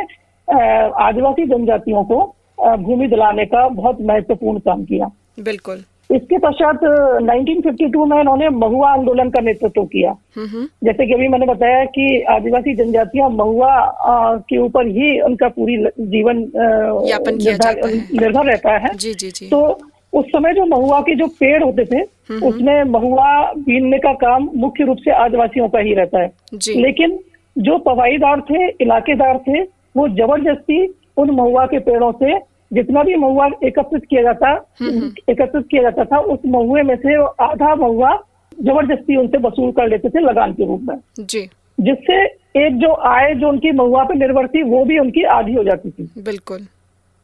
आदिवासी 1.02 1.46
जनजातियों 1.46 2.04
को 2.04 2.20
भूमि 2.78 3.06
दिलाने 3.08 3.44
का 3.46 3.68
बहुत 3.70 4.00
महत्वपूर्ण 4.02 4.58
काम 4.60 4.84
किया। 4.84 5.10
बिल्कुल। 5.40 5.84
इसके 6.16 6.38
पश्चात 6.38 6.84
अ, 6.84 7.18
1952 7.24 8.04
में 8.06 8.18
इन्होंने 8.20 8.48
महुआ 8.48 8.90
आंदोलन 8.92 9.30
का 9.30 9.40
नेतृत्व 9.40 9.84
किया। 9.84 10.10
हम्म 10.36 10.46
हम्म, 10.48 10.66
जैसे 10.84 11.06
कि 11.06 11.12
अभी 11.14 11.28
मैंने 11.28 11.46
बताया 11.46 11.84
कि 11.96 12.20
आदिवासी 12.30 12.74
जनजातियाँ 12.74 13.28
महुआ 13.30 13.74
के 14.48 14.58
ऊपर 14.58 14.86
ही 14.86 15.20
उनका 15.20 15.48
पूरी 15.48 15.76
जीवन 16.00 16.44
निर्भर 18.20 18.44
रहता 18.46 18.76
है। 18.78 18.94
जी 18.96 19.14
जी 19.14 19.30
जी। 19.30 19.48
तो 19.48 19.62
उस 20.12 20.24
समय 20.26 20.52
जो 20.54 20.64
महुआ 20.66 21.00
के 21.00 21.14
जो 21.14 21.26
पेड़ 21.40 21.62
होते 21.62 21.84
थे 21.84 22.00
उसमें 22.46 22.82
महुआ 22.84 23.30
बीनने 23.66 23.98
का 23.98 24.12
काम 24.24 24.48
मुख्य 24.56 24.84
रूप 24.84 24.96
से 25.04 25.10
आदिवासियों 25.10 25.68
का 25.68 25.78
ही 25.78 25.94
रहता 25.94 26.20
है। 26.22 26.30
लेकिन 26.82 27.18
जो 27.58 27.78
पवाईदार 27.86 28.40
थे 28.50 28.68
इलाकेदार 28.84 29.38
थे 29.48 29.62
वो 29.96 30.08
ज़बरदस्ती 30.08 30.84
उन 31.16 31.30
महुआ 31.30 31.64
के 31.66 31.78
पेड़ों 31.88 32.12
से 32.22 32.34
जितना 32.72 33.02
भी 33.02 33.14
महुआ 33.14 33.48
एकत्रित 33.64 34.04
किया 34.10 34.22
जाता 34.22 34.52
एकत्रित 35.30 35.66
किया 35.70 35.82
जाता 35.82 36.04
था 36.04 36.18
उस 36.18 36.38
महुए 36.46 36.82
में 36.82 36.96
से 36.96 37.14
आधा 37.44 37.74
महुआ 37.74 38.14
ज़बरदस्ती 38.62 39.16
उनसे 39.16 39.38
वसूल 39.38 39.70
कर 39.70 39.88
लेते 39.88 40.08
थे 40.08 40.20
लगान 40.20 40.52
के 40.52 40.66
रूप 40.66 40.80
में। 40.82 40.96
जी। 41.20 41.48
जिससे 41.80 42.22
एक 42.66 42.76
जो 42.78 42.92
आय 42.92 43.34
जो 43.34 43.48
उनकी 43.48 43.72
महुआ 43.72 44.04
पे 44.04 44.14
निर्भर 44.14 44.46
थी 44.46 44.62
वो 44.62 44.84
भी 44.84 44.98
उनकी 44.98 45.22
आधी 45.22 45.54
हो 45.54 45.64
जाती 45.64 45.90
थी। 45.90 46.10
बिल्कुल। 46.22 46.58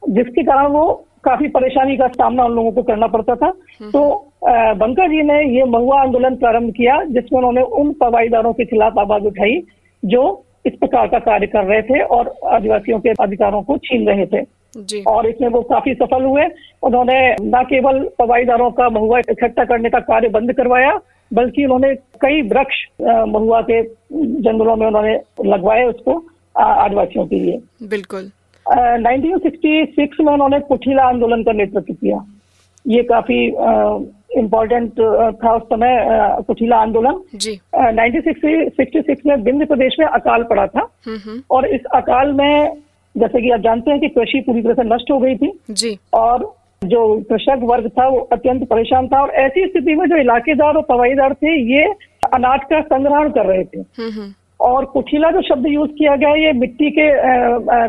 जिसके 0.02 0.42
कारण 0.42 0.66
वो 0.66 1.04
काफ़ी 1.24 1.48
परेशानी 1.48 1.96
का 1.96 2.06
सामना 2.08 2.44
उन 2.44 2.52
लोगों 2.52 2.72
को 2.72 2.82
करना 2.82 3.06
पड़ता 3.06 3.34
था। 3.34 3.50
तो 3.92 4.24
अ, 4.48 4.74
बंका 4.74 5.06
जी 5.06 5.22
ने 5.22 5.56
ये 5.56 5.64
महुआ 5.64 6.00
आंदोलन 6.00 6.36
प्रारंभ 6.36 6.72
किया 6.72 7.04
जिसमें 7.04 7.38
उन्होंने 7.38 7.60
उन 7.60 7.92
पवाईदारों 7.92 8.52
के 8.52 8.64
खिलाफ 8.64 8.98
आवाज़ 8.98 9.22
उठाई 9.22 9.62
जो 10.04 10.44
इस 10.66 10.72
प्रकार 10.72 11.06
का 11.06 11.18
कार्य 11.18 11.46
कर 11.46 11.64
रहे 11.64 11.82
थे 11.82 12.02
और 12.02 12.34
आदिवासियों 12.44 12.98
के 13.00 13.10
अधिकारों 13.20 13.62
को 13.62 13.76
छीन 13.78 14.06
रहे 14.08 14.26
थे। 14.26 14.40
जी। 14.76 15.02
और 15.02 15.26
इसमें 15.26 15.48
वो 15.48 15.62
काफ़ी 15.62 15.94
सफल 15.94 16.22
हुए। 16.22 16.44
उन्होंने 16.82 17.36
न 17.40 17.62
केवल 17.64 18.08
पवाईदारों 18.18 18.70
का 18.70 18.88
महुआ 18.88 19.18
इकट्ठा 19.18 19.64
करने 19.64 19.90
का 19.90 19.98
कार्य 19.98 20.28
बंद 20.28 20.52
करवाया 20.52 21.00
बल्कि 21.32 21.64
उन्होंने 21.64 21.94
कई 21.94 22.42
वृक्ष 22.42 22.84
महुआ 23.28 23.60
के 23.60 23.82
जंगलों 24.42 24.76
में 24.76 24.86
उन्होंने 24.86 25.20
लगवाए 25.46 25.84
उसको 25.84 26.24
आदिवासियों 26.58 27.26
के 27.26 27.36
लिए। 27.36 27.60
बिल्कुल। 27.82 28.30
सिक्सटी 29.38 29.84
सिक्स 29.84 30.16
में 30.20 30.32
उन्होंने 30.32 30.60
कुठीला 30.60 31.02
आंदोलन 31.02 31.42
का 31.42 31.52
नेतृत्व 31.52 31.94
किया। 31.94 32.24
ये 32.86 33.02
काफ़ी 33.02 33.46
इम्पोर्टेंट 34.38 34.92
था 35.44 35.54
उस 35.56 35.62
समय 35.62 35.96
अ, 35.98 36.40
कुठीला 36.40 36.76
आंदोलन। 36.76 37.20
जी। 37.34 37.60
नाइनटीन 37.76 38.20
सिक्सटी 38.20 39.00
सिक्स 39.00 39.26
में 39.26 39.36
विंध्य 39.36 39.64
प्रदेश 39.64 39.96
में 40.00 40.06
अकाल 40.06 40.42
पड़ा 40.42 40.66
था। 40.66 40.88
हम्म 41.06 41.16
हम्म, 41.16 41.42
और 41.50 41.66
इस 41.66 41.80
अकाल 41.94 42.32
में 42.32 42.72
जैसे 43.14 43.40
कि 43.40 43.50
आप 43.50 43.60
जानते 43.60 43.90
हैं 43.90 44.00
कि 44.00 44.08
कृषि 44.10 44.40
पूरी 44.46 44.62
तरह 44.62 44.74
से 44.74 44.82
नष्ट 44.84 45.10
हो 45.10 45.18
गई 45.18 45.36
थी। 45.36 45.52
जी। 45.72 45.96
और 46.14 46.52
जो 46.82 47.00
कृषक 47.30 47.60
वर्ग 47.62 47.88
था 47.90 48.06
वो 48.08 48.18
अत्यंत 48.32 48.62
परेशान 48.68 49.06
था 49.08 49.20
और 49.22 49.30
ऐसी 49.38 49.66
स्थिति 49.66 49.94
में 49.94 50.06
जो 50.06 50.16
इलाकेदार 50.16 50.74
और 50.74 50.82
पवाईदार 50.88 51.34
थे 51.34 51.54
ये 51.72 51.84
अनाज 52.34 52.60
का 52.70 52.80
संग्रहण 52.82 53.30
कर 53.30 53.46
रहे 53.46 53.64
थे। 53.64 53.78
हम्म 53.78 54.10
हम्म, 54.10 54.32
और 54.60 54.84
कुठीला 54.84 55.30
जो 55.30 55.40
शब्द 55.42 55.66
यूज़ 55.66 55.90
किया 55.90 56.14
गया 56.16 56.28
है 56.28 56.44
ये 56.44 56.52
मिट्टी 56.52 56.90
के 56.90 57.08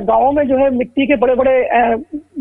गाँवों 0.05 0.31
में 0.31 0.43
जो 0.47 0.57
है 0.57 0.69
मिट्टी 0.69 1.05
के 1.07 1.15
बड़े 1.17 1.35
बड़े 1.35 1.55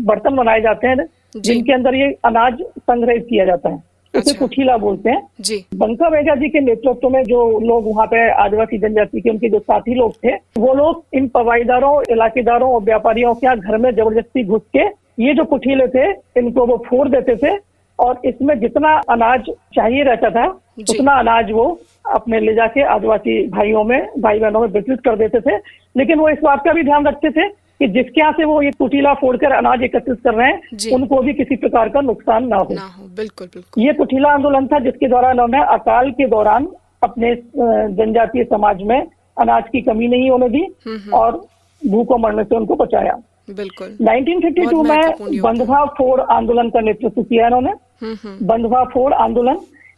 बर्तन 0.03 0.35
बनाए 0.35 0.61
जाते 0.61 0.87
हैं 0.87 1.05
जिनके 1.37 1.73
अंदर 1.73 1.95
ये 1.95 2.07
अनाज 2.25 2.61
संग्रहित 2.61 3.25
किया 3.29 3.45
जाता 3.45 3.69
है। 3.69 3.83
उसे 4.13 4.19
अच्छा। 4.19 4.39
कुठीला 4.39 4.75
बोलते 4.77 5.09
हैं। 5.09 5.21
जी। 5.41 5.57
बंका 5.75 6.07
वेगा 6.09 6.35
जी 6.35 6.47
के 6.49 6.59
नेतृत्व 6.59 7.09
में 7.09 7.23
जो 7.23 7.39
लोग 7.59 7.87
वहाँ 7.87 8.05
पे 8.07 8.29
आदिवासी 8.43 8.77
जनजाति 8.77 9.21
के 9.21 9.29
उनके 9.29 9.49
जो 9.49 9.59
साथी 9.59 9.95
लोग 9.95 10.13
थे 10.23 10.33
वो 10.57 10.73
लोग 10.73 11.03
इन 11.13 11.27
पवाईदारों 11.27 12.01
इलाकेदारों 12.11 12.71
और 12.73 12.81
व्यापारियों 12.83 13.33
के 13.35 13.45
यहाँ 13.45 13.57
घर 13.57 13.77
में 13.77 13.91
ज़बरदस्ती 13.91 14.43
घुस 14.43 14.61
के 14.77 14.85
ये 15.23 15.33
जो 15.33 15.43
कुठीले 15.45 15.87
थे 15.87 16.09
इनको 16.39 16.65
वो 16.65 16.77
फोड़ 16.87 17.07
देते 17.09 17.35
थे 17.35 17.55
और 17.99 18.21
इसमें 18.25 18.59
जितना 18.59 18.95
अनाज 19.09 19.49
चाहिए 19.75 20.03
रहता 20.03 20.29
था 20.29 20.47
उतना 20.79 21.13
अनाज 21.19 21.51
वो 21.51 21.65
अपने 22.05 22.39
ले 22.39 22.53
जाके 22.55 22.83
आदिवासी 22.89 23.45
भाइयों 23.47 23.83
में 23.83 23.99
भाई 24.19 24.39
बहनों 24.39 24.59
में 24.61 24.67
वितरित 24.67 24.99
कर 25.05 25.15
देते 25.15 25.39
थे। 25.39 25.55
लेकिन 25.97 26.19
वो 26.19 26.29
इस 26.29 26.37
बात 26.43 26.63
का 26.65 26.73
भी 26.73 26.83
ध्यान 26.83 27.07
रखते 27.07 27.29
थे 27.29 27.47
कि 27.79 27.87
जिसके 27.87 28.21
यहाँ 28.21 28.31
से 28.37 28.45
वो 28.45 28.61
ये 28.61 28.71
कुटीला 28.79 29.13
फोड़कर 29.21 29.51
अनाज 29.57 29.83
एकत्रित 29.83 30.17
कर 30.23 30.33
रहे 30.35 30.47
हैं 30.47 30.91
उनको 30.95 31.21
भी 31.23 31.33
किसी 31.33 31.55
प्रकार 31.55 31.89
का 31.89 32.01
नुकसान 32.01 32.47
ना 32.47 32.55
हो। 32.57 32.73
ना 32.73 32.87
हो 32.97 33.07
बिल्कुल 33.17 33.47
बिल्कुल। 33.53 33.83
ये 33.83 33.93
कुठीला 33.99 34.29
आंदोलन 34.33 34.67
था 34.67 34.79
जिसके 34.83 35.07
द्वारा 35.07 35.31
इन्होंने 35.31 35.63
अकाल 35.75 36.11
के 36.19 36.27
दौरान 36.29 36.67
अपने 37.03 37.33
जनजातीय 37.55 38.43
समाज 38.43 38.81
में 38.91 38.99
अनाज 39.41 39.63
की 39.71 39.81
कमी 39.81 40.07
नहीं 40.07 40.29
होने 40.29 40.49
दी 40.49 40.63
हम्म, 40.87 41.13
और 41.13 41.41
भूखों 41.81 42.17
मरने 42.19 42.43
से 42.43 42.55
उनको 42.55 42.75
बचाया। 42.75 43.13
बिल्कुल। 43.57 43.87
1952 44.07 44.71
बहुत 44.73 44.87
महत्वपूर्ण 44.87 45.31
में 45.31 45.41
बंधवा 45.41 45.83
फोड़ 45.97 46.19
आंदोलन 46.21 46.69
का 46.69 46.81
नेतृत्व 46.81 47.21
किया 47.23 47.45
इन्होंने। 47.47 47.69
हम्म 48.01 48.15
हम्म, 48.23 48.47
बंधवा 48.47 48.83
फोड़ 48.93 49.13
आंदोलन 49.13 49.57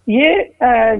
ये 0.09 0.29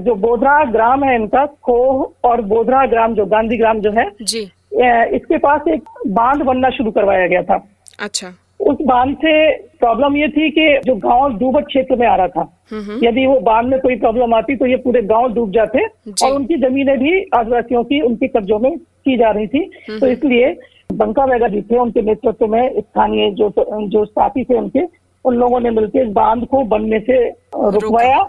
जो 0.06 0.16
बोधरा 0.24 0.64
ग्राम 0.72 1.04
है 1.04 1.16
इनका 1.16 1.46
खोह 1.64 2.28
और 2.30 2.42
बोधरा 2.52 2.86
ग्राम 2.88 3.14
जो 3.16 3.26
गांधी 3.26 3.58
ग्राम 3.58 3.80
जो 3.82 3.92
है 3.92 4.10
जी। 4.22 4.44
इसके 4.72 5.38
पास 5.38 5.68
एक 5.68 5.84
बाँध 6.08 6.42
बनना 6.44 6.70
शुरू 6.70 6.92
करवाया 6.92 7.28
गया 7.28 7.42
था। 7.44 7.64
अच्छा। 8.00 8.34
उस 8.60 8.78
बाँध 8.88 9.16
से 9.18 9.34
प्रॉब्लम 9.80 10.16
ये 10.18 10.28
थी 10.30 10.50
कि 10.52 10.66
जो 10.86 10.96
गाँव 11.06 11.38
डूबत 11.38 11.66
क्षेत्र 11.68 11.96
में 11.96 12.06
आ 12.08 12.16
रहा 12.16 12.28
था 12.28 12.42
हम्म 12.72 12.82
हम्म, 12.82 13.06
यदि 13.06 13.26
वो 13.28 13.40
बाँध 13.42 13.68
में 13.68 13.80
कोई 13.80 13.96
प्रॉब्लम 14.00 14.34
आती 14.34 14.56
तो 14.56 14.66
ये 14.66 14.76
पूरे 14.84 15.02
गाँव 15.04 15.34
डूब 15.34 15.52
जाते 15.52 15.86
और 15.86 16.32
उनकी 16.32 16.58
जमीनें 16.62 16.98
भी 17.00 17.22
आदिवासियों 17.36 17.84
की 17.84 18.02
उनके 18.02 18.28
कब्जों 18.30 18.60
में 18.60 18.78
की 18.78 19.18
जा 19.18 19.32
रही 19.32 19.48
थी। 19.48 19.64
तो 20.00 20.08
इसलिए 20.08 20.56
बंका 20.94 21.26
वेगा 21.26 21.48
जी 21.48 21.62
थे 21.62 21.78
उनके 21.78 22.02
नेतृत्व 22.02 22.48
में 22.48 22.80
स्थानीय 22.80 23.30
जो 23.32 23.54
जो 23.60 24.06
साथी 24.06 24.44
थे 24.44 24.58
उनके 24.58 24.86
उन 25.26 25.36
लोगों 25.36 25.60
ने 25.60 25.70
मिलकर 25.70 26.02
इस 26.02 26.12
बाँध 26.14 26.46
को 26.52 26.64
बनने 26.66 27.00
से 27.00 27.18
रुकवाया 27.56 28.20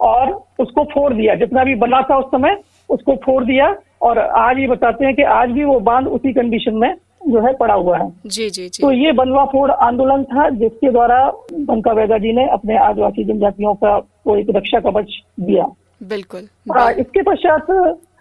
और 0.00 0.32
उसको 0.60 0.84
फोड़ 0.84 1.12
दिया। 1.14 1.34
जितना 1.34 1.64
भी 1.64 1.74
बना 1.74 2.00
था 2.10 2.18
उस 2.18 2.24
समय 2.26 2.56
उसको 2.90 3.14
फोड़ 3.24 3.44
दिया 3.44 3.74
और 4.02 4.18
आज 4.18 4.58
ये 4.58 4.66
बताते 4.66 5.04
हैं 5.04 5.14
कि 5.14 5.22
आज 5.22 5.50
भी 5.50 5.64
वो 5.64 5.78
बाँध 5.80 6.06
उसी 6.06 6.32
कंडीशन 6.32 6.74
में 6.74 6.94
जो 7.28 7.40
है 7.46 7.52
पड़ा 7.52 7.74
हुआ 7.74 7.98
है। 7.98 8.08
जी 8.26 8.48
जी 8.50 8.68
जी। 8.68 8.82
तो 8.82 8.90
ये 8.92 9.12
बनवा 9.12 9.44
फोड़ 9.44 9.70
आंदोलन 9.70 10.22
था 10.24 10.48
जिसके 10.50 10.90
द्वारा 10.90 11.18
बंका 11.52 11.92
वेगा 11.92 12.18
जी 12.18 12.32
ने 12.32 12.46
अपने 12.50 12.76
आदिवासी 12.78 13.24
जनजातियों 13.24 13.74
का 13.74 13.98
को 14.24 14.36
एक 14.36 14.46
रक्षा 14.56 14.80
कवच 14.80 15.18
दिया। 15.40 15.64
बिल्कुल। 16.02 16.48
आ, 16.76 16.90
इसके 16.90 17.22
पश्चात 17.22 17.70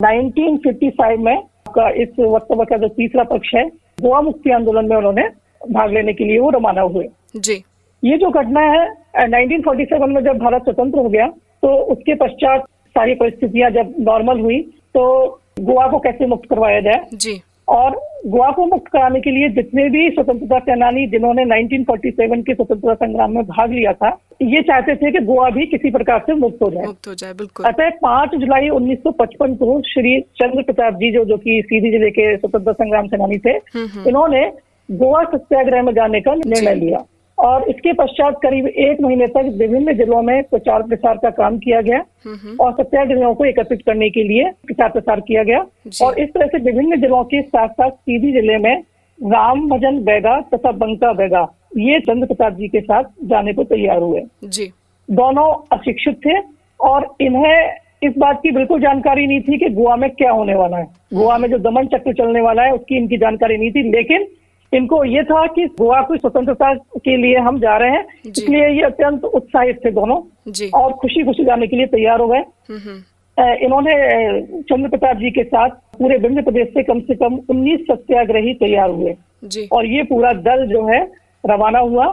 1955 0.02 1.18
में 1.26 1.38
का 1.76 1.90
इस 2.04 2.10
वक्तव्य 2.20 2.66
का 2.66 2.78
जो 2.78 2.88
तीसरा 2.88 3.24
पक्ष 3.24 3.54
है 3.56 3.68
गोवा 4.02 4.22
मुक्ति 4.22 4.52
आंदोलन 4.52 4.90
में 4.90 4.96
उन्होंने 4.98 5.28
भाग 5.72 5.94
लेने 5.94 6.14
के 6.14 6.24
लिए 6.24 6.40
वो 6.40 6.50
रवाना 6.50 6.82
हुए। 6.82 7.08
जी। 7.36 7.64
ये 8.04 8.18
जो 8.18 8.30
घटना 8.30 8.62
है 8.62 8.86
अ, 9.16 9.26
1947 9.26 10.10
में 10.14 10.22
जब 10.24 10.38
भारत 10.38 10.64
स्वतंत्र 10.64 11.00
हो 11.00 11.10
गया 11.10 11.28
तो 11.64 11.76
उसके 11.94 12.16
पश्चात 12.16 12.64
सारी 12.98 13.14
परिस्थितियाँ 13.16 13.70
जब 13.72 13.94
नॉर्मल 14.00 14.40
हुई 14.40 14.62
तो 14.96 15.04
गोवा 15.60 15.88
को 15.88 16.00
कैसे 16.00 16.26
मुक्त 16.28 16.50
करवाया 16.50 16.80
जाए? 16.82 17.06
जी। 17.14 17.42
और 17.68 17.96
गोवा 18.28 18.50
को 18.52 18.66
मुक्त 18.66 18.88
कराने 18.94 19.20
के 19.22 19.32
लिए 19.32 19.50
जितने 19.56 19.88
भी 19.90 20.10
स्वतंत्रता 20.10 20.60
सेनानी 20.60 21.06
जिन्होंने 21.08 21.44
1947 21.46 22.42
के 22.46 22.54
स्वतंत्रता 22.54 22.94
संग्राम 23.06 23.32
में 23.36 23.44
भाग 23.48 23.72
लिया 23.72 23.92
था 23.94 24.10
ये 24.42 24.62
चाहते 24.70 24.96
थे 24.96 25.12
कि 25.12 25.20
गोवा 25.26 25.50
भी 25.58 25.66
किसी 25.74 25.90
प्रकार 25.92 26.20
से 26.26 26.34
मुक्त 26.34 26.62
हो 26.64 26.70
जाए। 26.72 26.86
मुक्त 26.86 27.08
हो 27.08 27.14
जाए 27.14 27.34
बिल्कुल। 27.34 27.66
अतः 27.66 27.90
पाँच 28.02 28.36
जुलाई 28.36 28.70
1955 28.70 29.56
को 29.60 29.80
श्री 29.92 30.20
चंद्र 30.42 30.62
प्रताप 30.72 30.94
जी 31.04 31.12
जो 31.14 31.26
जो 31.26 31.38
कि 31.38 31.62
सीधी 31.66 31.92
ज़िले 31.92 32.10
के 32.18 32.36
स्वतंत्रता 32.38 32.84
संग्राम 32.84 33.08
सेनानी 33.08 33.38
थे 33.38 33.50
हम्म 33.50 33.86
हम्म, 33.86 34.08
इन्होंने 34.10 34.46
गोवा 34.90 35.24
सत्याग्रह 35.34 35.82
में 35.84 35.94
जाने 35.94 36.22
का 36.22 36.34
निर्णय 36.36 36.76
लिया। 36.76 37.04
और 37.40 37.64
इसके 37.70 37.94
पश्चात 37.94 38.40
करीब 38.44 38.66
एक 38.68 39.02
महीने 39.02 39.28
तक 39.28 39.46
विभिन्न 39.58 39.94
जिलों 39.98 40.22
में 40.22 40.42
प्रचार 40.46 40.84
प्रसार 40.84 41.18
का 41.18 41.30
काम 41.34 41.58
किया 41.60 41.82
गया 41.82 42.00
और 42.60 42.72
सत्याग्रहियों 42.74 43.34
को 43.36 43.46
एकत्रित 43.46 43.82
करने 43.86 44.10
के 44.10 44.24
लिए 44.24 44.50
प्रचार 44.66 44.90
प्रसार 44.90 45.20
किया 45.22 45.44
गया। 45.44 45.60
और 46.02 46.20
इस 46.20 46.30
तरह 46.30 46.48
से 46.48 46.58
विभिन्न 46.64 47.00
जिलों 47.02 47.24
के 47.26 47.42
साथ 47.42 47.68
साथ 47.70 47.92
सीधी 47.92 48.32
ज़िले 48.32 48.58
में 48.60 48.76
राम 49.20 49.68
भजन 49.70 50.04
बैगा 50.04 50.40
तथा 50.54 50.72
बंका 50.74 51.12
बैगा 51.14 51.48
ये 51.78 52.00
चंद्र 52.00 52.28
प्रसाद 52.28 52.56
जी 52.56 52.68
के 52.68 52.82
साथ 52.82 53.04
जाने 53.26 53.54
को 53.54 53.64
तैयार 53.66 54.02
हुए। 54.02 54.22
जी। 54.46 54.72
दोनों 55.10 55.52
अशिक्षित 55.72 56.20
थे 56.26 56.38
और 56.80 57.08
इन्हें 57.22 57.78
इस 58.04 58.14
बात 58.18 58.40
की 58.44 58.52
बिल्कुल 58.52 58.82
जानकारी 58.82 59.26
नहीं 59.28 59.42
थी 59.42 59.58
कि 59.60 59.70
गोवा 59.72 59.96
में 59.96 60.10
क्या 60.12 60.32
होने 60.32 60.56
वाला 60.56 60.78
है। 60.78 60.86
गोवा 61.14 61.38
में 61.38 61.50
जो 61.50 61.58
दमन 61.60 61.88
चक्र 61.88 62.14
चलने 62.14 62.42
वाला 62.42 62.64
है 62.64 62.72
उसकी 62.74 62.98
इनकी 62.98 63.18
जानकारी 63.18 63.58
नहीं 63.58 63.72
थी 63.72 63.84
लेकिन 63.92 64.28
इनको 64.74 65.04
ये 65.04 65.24
था 65.24 65.48
कि 65.48 65.66
गोवा 65.66 66.02
की 66.02 66.18
स्वतंत्रता 66.18 66.74
के 66.74 67.18
लिए 67.18 67.38
हम 67.38 67.60
जा 67.60 67.78
रहे 67.78 67.90
हैं। 67.90 68.06
इसलिए 68.26 68.68
ये 68.68 68.82
अत्यंत 68.82 69.26
उत्साहित 69.26 69.86
थे 69.86 69.92
दोनों। 69.92 70.52
और 70.70 70.94
खुशी 70.94 71.24
खुशी 71.24 71.46
जाने 71.46 71.68
के 71.68 71.76
लिए 71.76 71.86
तैयार 71.86 72.20
हो 72.20 72.28
गए। 72.28 72.38
हम्म 72.38 72.78
हम्म, 72.78 73.54
इन्होंने 73.54 73.92
चंद्र 74.62 74.90
प्रताप 74.90 75.18
जी 75.18 75.32
के 75.32 75.44
साथ 75.44 75.70
पूरे 75.70 76.18
विंध्य 76.18 76.42
प्रदेश 76.42 76.68
से 76.68 76.84
कम 76.84 77.00
से 77.00 77.16
कम 77.16 77.40
19 77.50 77.80
सत्याग्रही 77.80 78.54
तैयार 78.54 78.90
हुए। 78.90 79.16
जी। 79.44 79.70
और 79.72 79.86
ये 79.86 80.04
पूरा 80.04 80.34
दल 80.34 80.68
जो 80.68 80.86
है 80.86 81.12
रवाना 81.46 81.80
हुआ। 81.80 82.06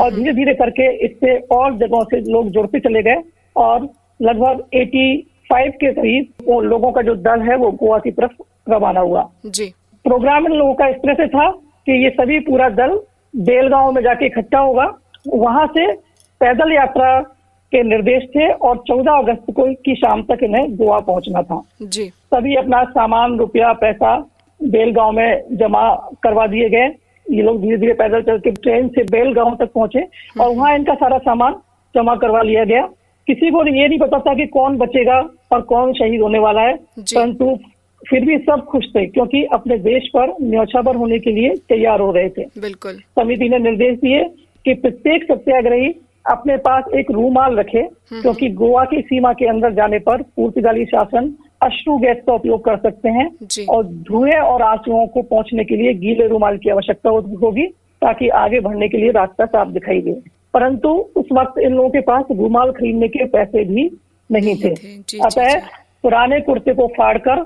और 0.00 0.14
धीरे 0.14 0.32
धीरे 0.32 0.54
करके 0.54 0.96
इससे 1.04 1.36
और 1.36 1.76
जगहों 1.76 2.04
से 2.04 2.20
लोग 2.20 2.48
जुड़ते 2.48 2.80
चले 2.80 3.02
गए। 3.02 3.16
और 3.56 3.88
लगभग 4.22 4.64
85 4.74 5.70
के 5.70 5.92
करीब 5.92 6.26
वो 6.48 6.60
लोगों 6.60 6.92
का 6.92 7.02
जो 7.02 7.14
दल 7.14 7.40
है 7.40 7.56
वो 7.56 7.70
गोवा 7.70 7.98
की 7.98 8.10
तरफ़ 8.10 8.42
रवाना 8.70 9.00
हुआ। 9.00 9.30
जी। 9.46 9.64
प्रोग्राम 10.04 10.46
इन 10.46 10.52
लोगों 10.52 10.74
का 10.74 10.86
इस 10.86 10.96
तरह 10.96 11.14
से 11.14 11.28
था 11.28 11.58
कि 11.90 12.04
ये 12.04 12.10
सभी 12.10 12.38
पूरा 12.38 12.68
दल 12.68 13.00
बेलगांव 13.36 13.92
में 13.92 14.02
जाके 14.02 14.26
इकट्ठा 14.26 14.58
होगा। 14.58 14.98
वहाँ 15.28 15.66
से 15.66 15.92
पैदल 16.40 16.72
यात्रा 16.72 17.20
के 17.72 17.82
निर्देश 17.82 18.22
थे 18.36 18.52
और 18.52 18.76
14 18.78 19.12
अगस्त 19.12 19.52
को 19.56 19.74
की 19.74 19.94
शाम 19.94 20.22
तक 20.22 20.38
इन्हें 20.42 20.76
गोवा 20.76 20.98
पहुँचना 20.98 21.42
था। 21.42 21.62
जी। 21.82 22.04
सभी 22.08 22.54
अपना 22.54 22.84
सामान 22.84 23.38
रुपया 23.38 23.72
पैसा 23.72 24.16
बेलगांव 24.62 25.12
में 25.12 25.42
जमा 25.52 25.94
करवा 26.22 26.46
दिए 26.46 26.68
गए। 26.68 26.86
ये 27.30 27.42
लोग 27.42 27.60
धीरे 27.62 27.76
धीरे 27.76 27.92
पैदल 27.92 28.22
चल 28.22 28.38
के 28.38 28.50
ट्रेन 28.50 28.88
से 28.88 29.02
बेलगांव 29.02 29.54
तक 29.54 29.72
पहुँचे 29.72 30.06
और 30.40 30.54
वहाँ 30.56 30.74
इनका 30.74 30.94
सारा 30.94 31.18
सामान 31.18 31.54
जमा 31.94 32.14
करवा 32.16 32.42
लिया 32.42 32.64
गया। 32.64 32.88
किसी 33.26 33.50
को 33.50 33.66
ये 33.66 33.88
नहीं 33.88 33.98
पता 33.98 34.18
था 34.18 34.34
कि 34.34 34.46
कौन 34.46 34.76
बचेगा 34.78 35.18
और 35.52 35.60
कौन 35.60 35.92
शहीद 35.92 36.20
होने 36.20 36.38
वाला 36.38 36.60
है। 36.60 36.74
परंतु 36.98 37.58
फिर 38.10 38.24
भी 38.24 38.38
सब 38.38 38.64
खुश 38.64 38.84
थे 38.86 39.06
क्योंकि 39.06 39.44
अपने 39.44 39.78
देश 39.78 40.08
पर 40.16 40.34
न्यौछावर 40.42 40.96
होने 40.96 41.18
के 41.18 41.30
लिए 41.30 41.54
तैयार 41.68 42.00
हो 42.00 42.10
रहे 42.12 42.28
थे। 42.28 42.44
बिल्कुल। 42.60 42.92
समिति 42.92 43.48
ने 43.48 43.58
निर्देश 43.58 43.98
दिए 43.98 44.24
कि 44.64 44.74
प्रत्येक 44.74 45.24
सत्याग्रही 45.24 45.94
अपने 46.30 46.56
पास 46.56 46.84
एक 46.94 47.10
रूमाल 47.10 47.56
रखे 47.56 47.82
क्योंकि 48.12 48.48
गोवा 48.48 48.84
की 48.84 49.00
सीमा 49.00 49.32
के 49.32 49.46
अंदर 49.46 49.72
जाने 49.72 49.98
पर 49.98 50.22
पुर्तगाली 50.22 50.84
शासन 50.84 51.32
अश्रु 51.62 51.96
गैस 51.98 52.16
का 52.26 52.32
उपयोग 52.32 52.64
कर 52.64 52.76
सकते 52.76 53.08
हैं 53.08 53.28
और 53.66 53.84
धुएँ 53.84 54.38
और 54.40 54.62
आंसुओं 54.62 55.06
को 55.06 55.22
पहुँचने 55.22 55.64
के 55.64 55.76
लिए 55.76 55.94
गीले 55.94 56.26
रूमाल 56.26 56.58
की 56.58 56.70
आवश्यकता 56.70 57.10
होगी 57.10 57.66
ताकि 58.02 58.28
आगे 58.28 58.60
बढ़ने 58.60 58.88
के 58.88 58.98
लिए 58.98 59.10
रास्ता 59.10 59.46
साफ़ 59.46 59.68
दिखाई 59.68 60.00
दे। 60.00 60.12
परंतु 60.54 60.88
उस 61.16 61.24
वक्त 61.32 61.58
इन 61.58 61.72
लोगों 61.72 61.90
के 61.90 62.00
पास 62.00 62.24
रूमाल 62.30 62.70
खरीदने 62.70 63.08
के 63.08 63.24
पैसे 63.24 63.64
भी 63.64 63.90
नहीं 64.30 64.56
थे। 64.56 64.74
अतः 65.24 65.58
पुराने 66.02 66.40
कुर्ते 66.40 66.74
को 66.74 66.86
फाड़कर 66.86 67.42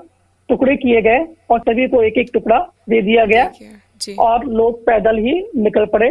टुकड़े 0.49 0.75
किए 0.75 1.01
गए 1.01 1.25
और 1.49 1.59
सभी 1.59 1.87
को 1.87 2.01
एक 2.03 2.17
एक 2.17 2.29
टुकड़ा 2.33 2.57
दे 2.89 3.01
दिया 3.01 3.25
गया। 3.25 3.51
जी। 4.01 4.15
और 4.19 4.45
लोग 4.45 4.85
पैदल 4.85 5.17
ही 5.17 5.33
निकल 5.55 5.85
पड़े। 5.85 6.09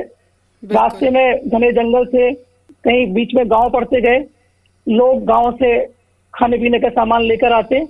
रास्ते 0.62 1.10
में 1.10 1.48
घने 1.48 1.72
जंगल 1.72 2.04
से 2.06 2.32
कहीं 2.84 3.06
बीच 3.14 3.34
में 3.34 3.44
गाँव 3.50 3.70
पड़ते 3.70 4.00
गए। 4.00 4.24
लोग 4.86 5.24
गाँव 5.24 5.50
से 5.52 5.78
खाने 6.34 6.58
पीने 6.58 6.78
का 6.78 6.88
सामान 6.88 7.22
लेकर 7.22 7.52
आते 7.52 7.86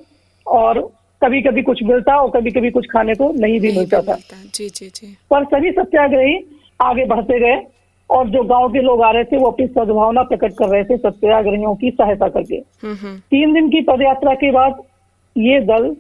और 0.47 0.81
कभी 1.23 1.41
कभी 1.43 1.63
कुछ 1.63 1.83
मिलता 1.83 2.17
और 2.17 2.31
कभी 2.31 2.51
कभी 2.51 2.71
कुछ 2.71 2.87
खाने 2.87 3.15
को 3.15 3.33
नहीं 3.33 3.61
भी 3.61 3.77
मिलता 3.77 4.01
था। 4.01 4.17
जी 4.55 4.69
जी 4.69 4.89
जी। 4.89 5.17
पर 5.31 5.45
सभी 5.45 5.71
सत्याग्रही 5.71 6.39
आगे 6.83 7.05
बढ़ते 7.05 7.39
गए 7.41 7.63
और 8.11 8.29
जो 8.29 8.43
गाँव 8.45 8.69
के 8.73 8.81
लोग 8.81 9.03
आ 9.03 9.11
रहे 9.11 9.25
थे 9.25 9.37
वो 9.37 9.51
अपनी 9.51 9.67
सद्भावना 9.67 10.23
प्रकट 10.23 10.53
कर 10.53 10.69
रहे 10.69 10.85
थे 10.85 10.97
सत्याग्रहियों 10.97 11.75
की 11.75 11.91
सहायता 11.91 12.29
करके। 12.29 12.57
हम्म 12.83 12.95
हम्म। 12.95 13.19
तीन 13.31 13.53
दिन 13.55 13.69
की 13.69 13.81
पदयात्रा 13.81 14.35
के 14.35 14.51
बाद 14.51 14.83
ये 15.37 15.61
दल 15.61 15.95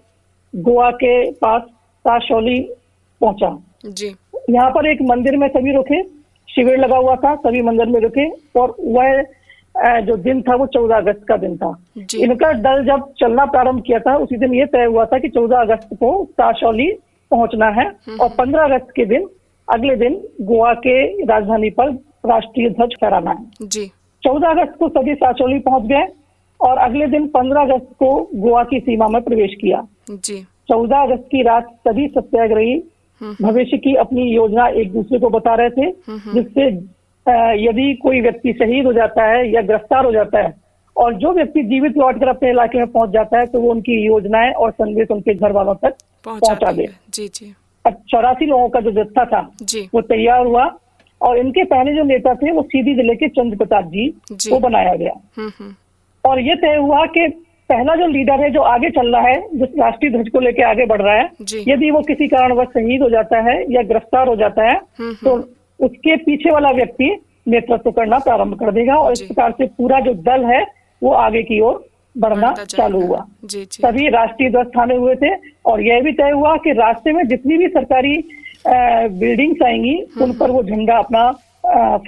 गोवा 0.54 0.90
के 0.90 1.30
पास 1.32 1.62
साशौली 2.04 2.60
पहुँचा। 3.20 3.56
जी। 3.86 4.06
यहाँ 4.50 4.70
पर 4.70 4.86
एक 4.86 4.98
मंदिर 5.02 5.36
में 5.36 5.48
सभी 5.48 5.72
रुके 5.72 6.02
शिविर 6.48 6.78
लगा 6.78 6.96
हुआ 6.96 7.14
था 7.16 7.34
सभी 7.36 7.62
मंदिर 7.62 7.86
में 7.86 8.00
रुके 8.00 8.28
और 8.60 8.74
वह 8.80 9.22
जो 10.00 10.16
दिन 10.16 10.42
था 10.42 10.54
वो 10.56 10.66
चौदह 10.66 10.96
अगस्त 10.96 11.24
का 11.28 11.36
दिन 11.36 11.56
था। 11.56 11.70
इनका 11.96 12.52
दल 12.52 12.84
जब 12.86 13.12
चलना 13.20 13.44
प्रारंभ 13.44 13.82
किया 13.86 13.98
था 13.98 14.16
उसी 14.16 14.36
दिन 14.36 14.54
ये 14.54 14.66
तय 14.66 14.84
हुआ 14.84 15.04
था 15.04 15.18
कि 15.18 15.28
चौदह 15.28 15.60
अगस्त 15.60 15.94
को 15.94 16.12
साशौली 16.32 16.90
पहुँचना 17.30 17.68
है 17.70 17.86
और 18.20 18.28
पंद्रह 18.28 18.64
अगस्त 18.64 18.92
के 18.96 19.04
दिन 19.04 19.28
अगले 19.68 19.96
दिन 19.96 20.20
गोवा 20.40 20.72
के 20.74 21.24
राजधानी 21.24 21.70
पर 21.70 21.90
राष्ट्रीय 22.26 22.68
ध्वज 22.70 22.94
फहराना 23.00 23.30
है। 23.30 23.68
जी। 23.68 23.86
चौदह 24.22 24.48
अगस्त 24.48 24.76
को 24.78 24.88
सभी 24.88 25.14
साशौली 25.14 25.58
पहुँच 25.58 25.82
गए 25.82 26.06
और 26.60 26.78
अगले 26.78 27.06
दिन 27.06 27.26
पंद्रह 27.28 27.60
अगस्त 27.60 27.88
को 27.98 28.12
गोवा 28.34 28.62
की 28.64 28.80
सीमा 28.80 29.08
में 29.08 29.20
प्रवेश 29.22 29.54
किया। 29.60 29.86
जी। 30.10 30.40
चौदह 30.68 31.02
अगस्त 31.02 31.24
की 31.32 31.42
रात 31.42 31.66
सभी 31.88 32.06
सत्याग्रही 32.08 32.74
हम्म। 33.20 33.46
भविष्य 33.46 33.76
की 33.76 33.94
अपनी 33.96 34.22
योजना 34.34 34.66
एक 34.80 34.92
दूसरे 34.92 35.18
को 35.18 35.28
बता 35.30 35.54
रहे 35.54 35.70
थे 35.70 35.86
हम्म 36.10 36.32
जिससे 36.34 36.66
यदि 37.64 37.92
कोई 38.02 38.20
व्यक्ति 38.20 38.52
शहीद 38.52 38.86
हो 38.86 38.92
जाता 38.92 39.24
है 39.26 39.48
या 39.52 39.60
गिरफ़्तार 39.60 40.04
हो 40.04 40.12
जाता 40.12 40.38
है 40.38 40.52
और 40.96 41.14
जो 41.14 41.32
व्यक्ति 41.32 41.62
जीवित 41.62 41.96
लौटकर 41.98 42.28
अपने 42.28 42.50
इलाके 42.50 42.78
में 42.78 42.86
पहुँच 42.86 43.10
जाता 43.10 43.38
है 43.38 43.46
तो 43.46 43.60
वो 43.60 43.70
उनकी 43.70 44.04
योजनाएँ 44.06 44.52
और 44.52 44.70
संदेश 44.70 45.10
उनके 45.10 45.34
घर 45.34 45.52
वालों 45.52 45.74
तक 45.74 45.94
पहुँचा 46.24 46.72
दे। 46.72 46.88
जी 47.14 47.28
जी। 47.28 47.54
चौरासी 48.10 48.46
लोगों 48.46 48.68
का 48.68 48.80
जो 48.80 48.90
जत्था 48.90 49.24
था 49.24 49.48
जी। 49.62 49.88
वो 49.94 50.00
तैयार 50.00 50.46
हुआ 50.46 50.64
और 51.20 51.38
इनके 51.38 51.64
पहले 51.64 51.94
जो 51.94 52.02
नेता 52.04 52.34
थे 52.34 52.52
वो 52.52 52.62
सीधी 52.62 52.94
ज़िले 52.94 53.14
के 53.14 53.28
चंद्र 53.28 53.56
प्रताप 53.56 53.84
जी 53.84 54.12
जी। 54.32 54.50
को 54.50 54.58
बनाया 54.58 54.94
गया। 54.94 55.12
हम्म 55.36 55.50
हम्म। 55.58 55.74
और 56.24 56.40
ये 56.40 56.54
तय 56.54 56.76
हुआ 56.76 57.04
कि 57.06 57.26
पहला 57.70 57.94
जो 57.94 58.06
लीडर 58.06 58.40
है 58.40 58.50
जो 58.50 58.60
आगे 58.60 58.90
चल 58.90 59.14
रहा 59.14 59.28
है 59.28 59.40
जिस 59.54 59.68
राष्ट्रीय 59.78 60.10
ध्वज 60.12 60.28
को 60.28 60.40
लेकर 60.40 60.64
आगे 60.64 60.86
बढ़ 60.86 61.02
रहा 61.02 61.14
है 61.14 61.28
यदि 61.68 61.90
वो 61.90 62.00
किसी 62.00 62.26
कारणवश 62.28 62.66
शहीद 62.68 63.02
हो 63.02 63.08
जाता 63.10 63.40
है 63.40 63.56
या 63.74 63.82
गिरफ़्तार 63.82 64.28
हो 64.28 64.36
जाता 64.36 64.64
है 64.64 64.76
हम्म 64.98 65.14
तो 65.24 65.36
उसके 65.80 66.16
पीछे 66.16 66.50
वाला 66.50 66.70
व्यक्ति 66.70 67.10
नेतृत्व 67.48 67.90
करना 67.90 68.18
प्रारंभ 68.18 68.58
कर 68.60 68.70
देगा 68.70 68.94
और 68.94 69.12
इस 69.12 69.22
प्रकार 69.22 69.50
से 69.58 69.66
पूरा 69.78 70.00
जो 70.00 70.14
दल 70.28 70.44
है 70.44 70.62
वो 71.02 71.10
आगे 71.12 71.42
की 71.42 71.60
ओर 71.60 71.84
बढ़ना 72.16 72.52
चालू 72.52 73.00
हुआ। 73.00 73.24
जी 73.44 73.58
जी। 73.58 73.82
सभी 73.82 74.08
राष्ट्रीय 74.08 74.50
ध्वज 74.50 74.66
थाने 74.66 74.94
हुए 74.94 75.14
थे 75.14 75.34
और 75.66 75.80
यह 75.80 76.00
भी 76.00 76.12
तय 76.12 76.30
हुआ 76.30 76.56
कि 76.56 76.72
रास्ते 76.72 77.12
में 77.12 77.22
जितनी 77.28 77.56
भी 77.56 77.68
सरकारी 77.68 78.16
बिल्डिंग्स 78.66 79.62
आएँगी 79.62 79.94
उन 80.22 80.32
पर 80.32 80.50
वो 80.50 80.62
झंडा 80.62 80.96
अपना 80.96 81.30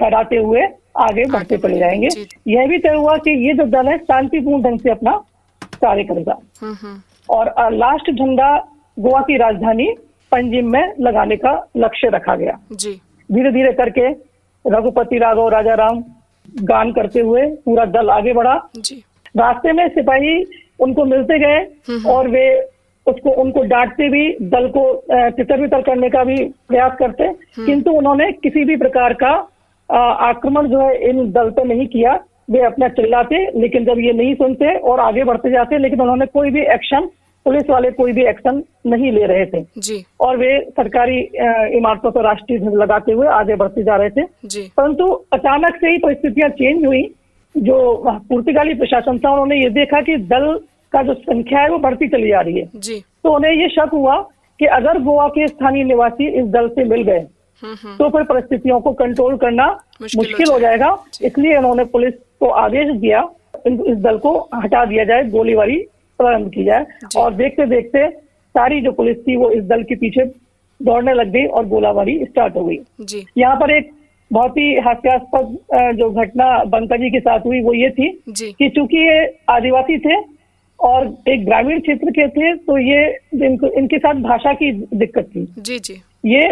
फहराते 0.00 0.36
हुए 0.36 0.62
आगे 0.96 1.24
बढ़ते 1.24 1.56
चले 1.56 1.78
जाएँगे। 1.78 2.08
यह 2.48 2.66
भी 2.66 2.78
तय 2.78 2.94
हुआ 2.94 3.16
कि 3.16 3.30
ये 3.46 3.54
जो 3.54 3.64
दल 3.64 3.88
है 3.88 3.96
शांतिपूर्ण 3.98 4.62
ढंग 4.62 4.78
से 4.78 4.90
अपना 4.90 5.20
कार्य 5.86 6.04
करेगा 6.04 6.38
हम्म 6.62 6.74
हम्म। 6.74 7.00
और 7.28 7.72
लास्ट 7.74 8.10
झंडा 8.12 8.56
गोवा 8.96 9.20
की 9.22 9.36
राजधानी 9.38 9.94
पंजिम 10.32 10.70
में 10.72 10.92
लगाने 11.00 11.36
का 11.36 11.52
लक्ष्य 11.76 12.08
रखा 12.08 12.34
गया। 12.36 12.58
जी। 12.72 12.92
धीरे 13.30 13.50
धीरे 13.52 13.72
करके 13.72 14.08
रघुपति 14.64 15.18
राघव 15.18 15.48
राजा 15.48 15.74
राम 15.74 16.02
गान 16.64 16.92
करते 16.92 17.20
हुए 17.20 17.46
पूरा 17.64 17.84
दल 17.92 18.10
आगे 18.10 18.32
बढ़ा। 18.32 18.54
जी। 18.76 18.96
रास्ते 19.36 19.72
में 19.72 19.88
सिपाही 19.88 20.34
उनको 20.80 21.04
मिलते 21.04 21.38
गए 21.38 22.00
और 22.12 22.28
वे 22.28 22.46
उसको 23.06 23.30
उनको 23.42 23.62
डांटते 23.64 24.08
भी 24.08 24.24
दल 24.50 24.68
को 24.76 24.84
तितर 25.10 25.60
बितर 25.60 25.82
करने 25.82 26.08
का 26.10 26.22
भी 26.24 26.36
प्रयास 26.68 26.96
करते। 26.98 27.28
किंतु 27.66 27.90
उन्होंने 27.90 28.30
किसी 28.32 28.64
भी 28.64 28.76
प्रकार 28.76 29.12
का 29.22 29.32
आक्रमण 30.28 30.68
जो 30.68 30.80
है 30.80 31.08
इन 31.08 31.30
दल 31.32 31.50
पे 31.50 31.64
नहीं 31.64 31.86
किया। 31.86 32.18
वे 32.48 32.60
अपना 32.64 32.88
चिल्लाते 32.90 33.44
लेकिन 33.60 33.84
जब 33.84 33.98
ये 33.98 34.12
नहीं 34.12 34.34
सुनते 34.34 34.74
और 34.80 35.00
आगे 35.00 35.24
बढ़ते 35.24 35.50
जाते 35.50 35.78
लेकिन 35.78 36.00
उन्होंने 36.00 36.26
कोई 36.28 36.50
भी 36.50 36.60
एक्शन 36.74 37.08
पुलिस 37.46 37.68
वाले 37.70 37.90
कोई 37.92 38.12
भी 38.12 38.24
एक्शन 38.26 38.62
नहीं 38.86 39.10
ले 39.12 39.26
रहे 39.26 39.44
थे। 39.46 39.60
जी। 39.78 40.02
और 40.20 40.36
वे 40.36 40.48
सरकारी 40.70 41.18
इमारतों 41.76 42.10
पर 42.10 42.24
राष्ट्रीय 42.24 42.58
ध्वज 42.58 42.74
लगाते 42.74 43.12
हुए 43.12 43.26
आगे 43.30 43.54
बढ़ते 43.56 43.82
जा 43.82 43.96
रहे 43.96 44.10
थे। 44.10 44.22
जी। 44.44 44.62
परंतु 44.76 45.06
अचानक 45.32 45.76
से 45.80 45.90
ही 45.90 45.98
परिस्थितियाँ 45.98 46.48
चेंज 46.52 46.84
हुई 46.86 47.02
जो 47.54 47.78
पुर्तगाली 48.28 48.74
प्रशासन 48.74 49.18
था 49.18 49.32
उन्होंने 49.32 49.56
ये 49.56 49.70
देखा 49.72 50.00
कि 50.00 50.16
दल 50.26 50.52
का 50.92 51.02
जो 51.02 51.14
संख्या 51.14 51.60
है 51.60 51.68
वो 51.70 51.78
बढ़ती 51.78 52.08
चली 52.08 52.28
जा 52.28 52.40
रही 52.40 52.58
है। 52.58 52.68
जी। 52.76 53.00
तो 53.24 53.34
उन्हें 53.34 53.52
ये 53.52 53.68
शक 53.68 53.90
हुआ 53.92 54.20
कि 54.60 54.66
अगर 54.74 55.02
गोवा 55.02 55.28
के 55.28 55.46
स्थानीय 55.48 55.84
निवासी 55.84 56.28
इस 56.32 56.46
दल 56.50 56.68
से 56.68 56.84
मिल 56.84 57.02
गए 57.02 57.18
हम्म 57.62 57.74
हम्म। 57.74 57.96
तो 57.96 58.08
फिर 58.08 58.22
परिस्थितियों 58.24 58.80
को 58.80 58.92
कंट्रोल 58.94 59.36
करना 59.38 59.66
मुश्किल 60.02 60.50
हो 60.50 60.58
जाएगा। 60.60 60.96
इसलिए 61.22 61.56
उन्होंने 61.56 61.84
पुलिस 61.86 62.14
को 62.40 62.48
आदेश 62.60 62.96
दिया 62.96 63.20
इस 63.66 63.96
दल 63.98 64.18
को 64.18 64.38
हटा 64.54 64.84
दिया 64.84 65.04
जाए 65.04 65.24
गोलीबारी 65.30 65.76
प्रारंभ 66.18 66.50
की 66.50 66.64
जाए। 66.64 66.86
और 67.16 67.34
देखते 67.34 67.66
देखते 67.66 68.08
सारी 68.54 68.80
जो 68.80 68.92
पुलिस 68.92 69.16
थी 69.18 69.36
वो 69.36 69.50
इस 69.50 69.64
दल 69.64 69.82
के 69.82 69.94
पीछे 69.96 70.24
दौड़ने 70.80 71.14
लग 71.14 71.30
गई 71.32 71.44
और 71.48 71.66
गोलाबारी 71.68 72.18
स्टार्ट 72.24 72.56
हो 72.56 72.64
गई। 72.64 73.24
यहाँ 73.38 73.56
पर 73.56 73.70
एक 73.70 73.90
बहुत 74.30 74.56
ही 74.58 74.74
हास्यास्पद 74.80 75.56
जो 75.96 76.10
घटना 76.12 76.46
बंका 76.66 76.96
जी 76.96 77.10
के 77.10 77.20
साथ 77.20 77.46
हुई 77.46 77.60
वो 77.62 77.74
ये 77.74 77.90
थी 77.90 78.10
कि 78.30 78.68
चूँकि 78.68 78.96
ये 78.98 79.18
आदिवासी 79.50 79.98
थे 79.98 80.16
और 80.80 81.06
एक 81.28 81.44
ग्रामीण 81.44 81.80
क्षेत्र 81.80 82.10
के 82.10 82.26
थे 82.28 82.54
तो 82.56 82.78
ये 82.78 83.06
इनको 83.44 83.68
इनके 83.78 83.98
साथ 83.98 84.22
भाषा 84.22 84.52
की 84.54 84.70
दिक्कत 84.72 85.30
थी। 85.36 85.46
जी 85.58 85.78
जी। 85.78 85.94
ये 86.26 86.42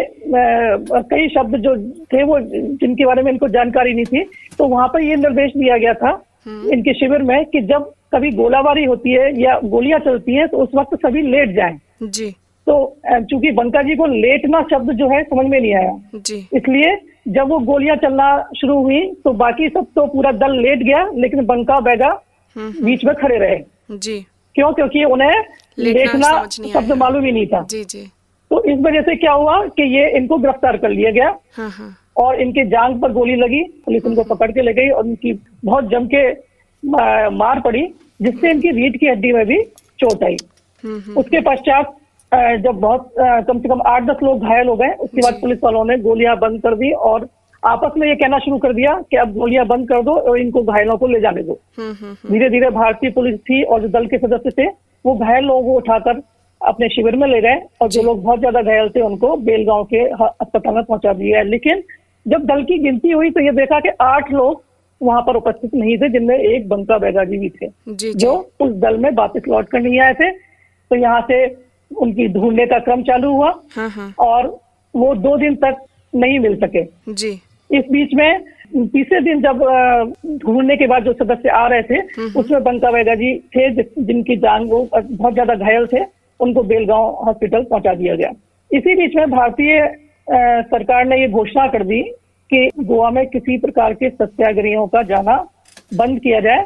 कई 1.03 1.27
शब्द 1.29 1.55
जो 1.57 1.75
थे 2.05 2.23
वो 2.23 2.39
जिनके 2.39 3.05
बारे 3.05 3.21
में 3.23 3.31
इनको 3.31 3.47
जानकारी 3.49 3.93
नहीं 3.93 4.05
थी 4.05 4.23
तो 4.57 4.67
वहाँ 4.67 4.87
पर 4.87 5.01
ये 5.01 5.15
निर्देश 5.17 5.51
दिया 5.57 5.77
गया 5.77 5.93
था 5.95 6.11
इनके 6.47 6.93
शिविर 6.93 7.21
में 7.23 7.45
कि 7.45 7.61
जब 7.63 7.91
कभी 8.13 8.31
गोलाबारी 8.31 8.83
होती 8.85 9.11
है 9.11 9.29
या 9.41 9.59
गोलियाँ 9.65 9.99
चलती 9.99 10.35
हैं 10.35 10.47
तो 10.47 10.57
उस 10.57 10.69
वक्त 10.75 10.95
सभी 11.05 11.21
लेट 11.21 11.55
जाएँ। 11.55 11.79
जी। 12.03 12.29
तो 12.67 12.75
चूँकि 13.07 13.51
बंका 13.51 13.81
जी 13.81 13.95
को 13.95 14.05
लेटना 14.05 14.61
शब्द 14.71 14.91
जो 14.97 15.09
है 15.09 15.21
समझ 15.23 15.45
में 15.45 15.59
नहीं 15.59 15.73
आया। 15.75 15.91
जी। 16.15 16.37
इसलिए 16.53 16.95
जब 17.27 17.49
वो 17.49 17.59
गोलियाँ 17.65 17.95
चलना 17.97 18.27
शुरू 18.57 18.81
हुई 18.83 19.01
तो 19.23 19.31
बाकी 19.35 19.69
सब 19.69 19.85
तो 19.95 20.05
पूरा 20.07 20.31
दल 20.33 20.59
लेट 20.61 20.83
गया 20.83 21.05
लेकिन 21.15 21.45
बंका 21.45 21.79
बैगा 21.81 22.09
हम्म 22.55 22.85
बीच 22.85 23.05
में 23.05 23.13
खड़े 23.15 23.37
रहे। 23.37 23.57
जी। 23.91 24.19
क्यों? 24.55 24.71
क्योंकि 24.73 25.03
उन्हें 25.03 25.43
लेटना 25.77 26.03
लेटना 26.03 26.45
शब्द 26.73 26.91
मालूम 26.97 27.25
ही 27.25 27.31
नहीं 27.31 27.47
था। 27.47 27.61
जी 27.69 27.83
जी। 27.83 28.03
तो 28.55 28.63
इस 28.71 28.79
वजह 28.79 29.01
से 29.01 29.15
क्या 29.15 29.31
हुआ 29.33 29.57
कि 29.77 29.83
ये 29.95 30.09
इनको 30.17 30.37
गिरफ़्तार 30.37 30.77
कर 30.77 30.89
लिया 30.89 31.11
गया 31.11 31.29
हाँ 31.55 31.69
हाँ। 31.69 31.95
और 32.17 32.39
इनके 32.41 32.65
जांग 32.65 32.99
पर 33.01 33.11
गोली 33.11 33.35
लगी 33.35 33.61
पुलिस 33.85 34.05
इनको 34.05 34.23
पकड़ 34.23 34.51
के 34.51 34.61
ले 34.61 34.73
गई 34.73 34.89
और 34.89 35.03
उनकी 35.03 35.33
बहुत 35.65 35.89
जम 35.89 36.05
के 36.13 36.21
मार 37.37 37.59
पड़ी 37.59 37.81
जिससे 38.21 38.51
इनकी 38.51 38.71
रीढ़ 38.71 38.95
की 38.97 39.07
हड्डी 39.07 39.31
में 39.31 39.45
भी 39.45 39.61
चोट 39.99 40.23
आई। 40.23 40.35
उसके 41.17 41.41
पश्चात 41.41 41.95
जब 42.61 42.79
बहुत 42.79 43.11
कम 43.19 43.59
से 43.59 43.69
कम 43.69 43.81
आठ 43.87 44.03
दस 44.03 44.23
लोग 44.23 44.43
घायल 44.43 44.67
हो 44.67 44.75
गए 44.75 44.91
उसके 44.99 45.21
बाद 45.21 45.39
पुलिस 45.41 45.59
वालों 45.63 45.83
ने 45.85 45.97
गोलियाँ 45.97 46.37
बंद 46.37 46.61
कर 46.61 46.75
दी 46.75 46.91
और 47.09 47.27
आपस 47.63 47.97
में 47.97 48.07
ये 48.07 48.15
कहना 48.15 48.39
शुरू 48.39 48.57
कर 48.65 48.73
दिया 48.73 48.93
कि 49.11 49.17
अब 49.17 49.33
गोलियाँ 49.33 49.65
बंद 49.67 49.87
कर 49.89 50.01
दो 50.03 50.15
और 50.19 50.37
इनको 50.39 50.63
घायलों 50.63 50.97
को 50.97 51.07
ले 51.07 51.19
जाने 51.19 51.41
दो। 51.43 51.59
धीरे 52.31 52.49
धीरे 52.49 52.69
भारतीय 52.69 53.09
पुलिस 53.11 53.39
थी 53.49 53.61
और 53.63 53.81
जो 53.81 53.87
दल 53.89 54.05
के 54.07 54.17
सदस्य 54.17 54.51
थे 54.59 54.67
वो 55.05 55.15
घायल 55.17 55.45
लोगों 55.45 55.63
को 55.63 55.77
उठाकर 55.77 56.21
अपने 56.65 56.89
शिविर 56.89 57.15
में 57.15 57.27
ले 57.27 57.41
गए 57.41 57.61
और 57.81 57.89
जो 57.89 58.01
लोग 58.03 58.21
बहुत 58.23 58.39
ज़्यादा 58.39 58.61
घायल 58.61 58.89
थे 58.89 59.01
उनको 59.01 59.35
बेलगांव 59.45 59.83
के 59.85 60.03
अस्पताल 60.07 60.73
में 60.75 60.83
पहुँचा 60.83 61.13
दिया 61.13 61.37
है। 61.37 61.49
लेकिन 61.49 61.83
जब 62.25 62.45
दल 62.45 62.63
की 62.63 62.77
गिनती 62.79 63.11
हुई 63.11 63.29
तो 63.31 63.39
ये 63.41 63.51
देखा 63.53 63.79
कि 63.79 63.89
आठ 64.01 64.31
लोग 64.33 64.63
वहाँ 65.01 65.21
पर 65.21 65.35
उपस्थित 65.35 65.73
नहीं 65.75 65.97
थे 65.97 66.09
जिनमें 66.09 66.37
एक 66.37 66.67
बंका 66.69 66.97
बैगाजी 66.97 67.37
भी 67.37 67.49
थे 67.51 67.67
जी 67.89 68.13
जी। 68.13 68.27
उस 68.27 68.71
दल 68.81 68.97
में 68.97 69.09
वापस 69.13 69.47
लौट 69.47 69.69
कर 69.69 69.81
नहीं 69.81 69.99
आए 70.01 70.13
थे। 70.13 70.31
तो 70.31 70.95
यहाँ 70.95 71.21
से 71.21 71.45
उनकी 71.91 72.27
ढूँढने 72.33 72.65
का 72.65 72.79
क्रम 72.81 73.01
चालू 73.03 73.31
हुआ 73.31 73.53
हाँ 73.75 73.89
हाँ। 73.89 74.13
और 74.19 74.47
वो 74.93 75.13
दो 75.17 75.37
दिन 75.37 75.55
तक 75.63 75.85
नहीं 76.13 76.39
मिल 76.39 76.55
सके। 76.57 76.83
जी। 77.13 77.31
इस 77.69 77.85
बीच 77.91 78.13
में 78.13 78.43
तीसरे 78.75 79.19
दिन 79.21 79.41
जब 79.41 79.59
ढूँढने 80.39 80.75
के 80.77 80.87
बाद 80.87 81.03
जो 81.03 81.13
सदस्य 81.15 81.49
आ 81.51 81.65
रहे 81.67 81.81
थे 81.83 82.27
उसमें 82.39 82.63
बंका 82.63 82.89
वैगा 82.89 83.15
जी 83.15 83.33
थे 83.55 83.69
जिनकी 83.73 84.35
जान 84.37 84.63
वो 84.65 84.79
बहुत 84.93 85.33
ज़्यादा 85.33 85.55
घायल 85.55 85.85
थे। 85.87 86.03
उनको 86.39 86.63
बेलगांव 86.63 87.23
हॉस्पिटल 87.25 87.63
पहुँचा 87.63 87.93
दिया 87.93 88.15
गया। 88.15 88.31
इसी 88.71 88.95
बीच 88.95 89.15
में 89.15 89.29
भारतीय 89.31 89.87
सरकार 90.27 91.05
ने 91.05 91.19
ये 91.21 91.27
घोषणा 91.29 91.67
कर 91.67 91.83
दी 91.83 92.01
कि 92.49 92.69
गोवा 92.79 93.09
में 93.09 93.25
किसी 93.27 93.57
प्रकार 93.57 93.93
के 93.93 94.09
सत्याग्रहियों 94.09 94.85
का 94.87 95.01
जाना 95.03 95.35
बंद 95.93 96.19
किया 96.19 96.39
जाए। 96.39 96.63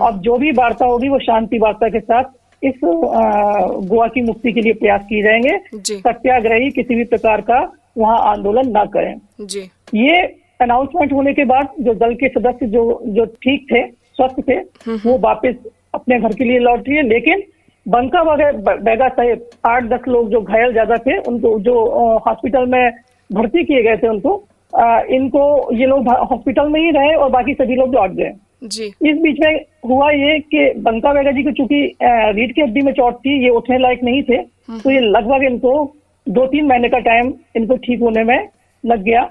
अब 0.00 0.20
जो 0.20 0.36
भी 0.36 0.50
वार्ता 0.52 0.86
होगी 0.86 1.08
वो 1.08 1.18
शांति 1.18 1.58
वार्ता 1.58 1.88
के 1.88 2.00
साथ 2.00 2.24
इस 2.62 2.74
गोवा 2.84 4.06
की 4.08 4.22
मुक्ति 4.22 4.52
के 4.52 4.60
लिए 4.60 4.72
प्रयास 4.72 5.04
किए 5.08 5.22
जाएँगे। 5.22 5.58
सत्याग्रही 5.98 6.70
किसी 6.70 6.94
भी 6.94 7.04
प्रकार 7.04 7.40
का 7.40 7.60
वहाँ 7.98 8.18
आंदोलन 8.26 8.70
ना 8.70 8.84
करें। 8.86 9.14
जी। 9.40 9.60
ये 9.94 10.20
अनाउंसमेंट 10.60 11.12
होने 11.12 11.32
के 11.34 11.44
बाद 11.44 11.68
जो 11.80 11.94
दल 11.94 12.14
के 12.14 12.28
सदस्य 12.28 12.66
जो 12.66 12.82
जो 13.06 13.24
ठीक 13.42 13.66
थे 13.72 13.86
स्वस्थ 13.86 14.40
थे 14.48 14.58
वो 14.98 15.16
वापस 15.18 15.54
अपने 15.94 16.18
घर 16.20 16.32
के 16.32 16.44
लिए 16.44 16.58
लौट 16.58 16.88
रही 16.88 16.96
है। 16.96 17.02
लेकिन 17.02 17.42
बंका 17.86 18.20
वगैरह 18.22 18.76
बैगा 18.78 19.08
सहित 19.10 19.48
आठ 19.66 19.84
दस 19.84 20.08
लोग 20.08 20.30
जो 20.30 20.40
घायल 20.40 20.72
ज़्यादा 20.72 20.96
थे 21.06 21.16
उनको 21.20 21.58
जो 21.60 21.74
हॉस्पिटल 22.26 22.66
में 22.66 22.92
भर्ती 23.30 23.64
किए 23.64 23.82
गए 23.82 23.96
थे 23.96 24.08
उनको 24.08 24.36
अ, 24.72 25.00
इनको 25.10 25.74
ये 25.76 25.86
लोग 25.86 26.08
हॉस्पिटल 26.08 26.68
में 26.68 26.80
ही 26.80 26.90
रहे 26.90 27.14
और 27.14 27.30
बाकी 27.30 27.54
सभी 27.54 27.74
लोग 27.76 27.94
लौट 27.94 28.10
गए। 28.10 28.32
जी। 28.64 28.84
इस 28.84 29.18
बीच 29.22 29.40
में 29.40 29.64
हुआ 29.86 30.10
ये 30.10 30.38
कि 30.40 30.72
बंका 30.80 31.12
वेगा 31.12 31.30
जी 31.30 31.42
को 31.42 31.50
चूँकि 31.52 31.80
रीढ़ 32.02 32.52
की 32.52 32.60
हड्डी 32.60 32.80
में 32.80 32.92
चोट 32.92 33.16
थी 33.16 33.42
ये 33.44 33.48
उठने 33.50 33.78
लायक 33.78 34.02
नहीं 34.04 34.22
थे 34.22 34.38
तो 34.78 34.90
ये 34.90 35.00
लगभग 35.00 35.44
इनको 35.44 35.72
दो 36.26 36.46
तीन 36.46 36.66
महीने 36.66 36.88
का 36.88 36.98
टाइम 37.06 37.32
इनको 37.56 37.76
ठीक 37.78 38.00
होने 38.00 38.24
में 38.24 38.48
लग 38.84 39.02
गया। 39.02 39.28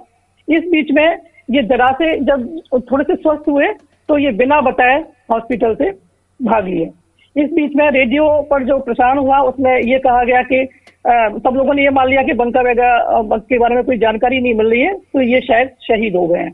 इस 0.47 0.63
बीच 0.71 0.91
में 0.91 1.05
ये 1.49 1.63
जरा 1.63 1.91
से 1.93 2.15
जब 2.21 2.47
थोड़े 2.91 3.03
से 3.03 3.15
स्वस्थ 3.15 3.49
हुए 3.49 3.67
तो 4.09 4.17
ये 4.17 4.31
बिना 4.37 4.59
बताए 4.61 4.99
हॉस्पिटल 5.31 5.75
से 5.75 5.91
भाग 6.39 6.67
लिए। 6.67 6.89
इस 7.35 7.51
बीच 7.53 7.75
में 7.75 7.89
रेडियो 7.91 8.25
पर 8.49 8.63
जो 8.63 8.77
प्रसारण 8.85 9.17
हुआ 9.17 9.39
उसमें 9.49 9.71
ये 9.81 9.97
कहा 9.99 10.23
गया 10.23 10.41
कि 10.43 10.63
सब 11.05 11.53
लोगों 11.55 11.73
ने 11.73 11.83
ये 11.83 11.89
मान 11.89 12.07
लिया 12.09 12.21
कि 12.23 12.33
बंका 12.33 12.59
अ, 12.59 13.37
के 13.37 13.57
बारे 13.59 13.75
में 13.75 13.83
कोई 13.83 13.97
जानकारी 13.97 14.39
नहीं 14.39 14.53
मिल 14.53 14.69
रही 14.71 14.81
है 14.81 14.93
तो 14.93 15.21
ये 15.21 15.39
शायद 15.41 15.69
शहीद 15.83 16.15
हो 16.15 16.25
गए 16.27 16.39
हैं। 16.39 16.51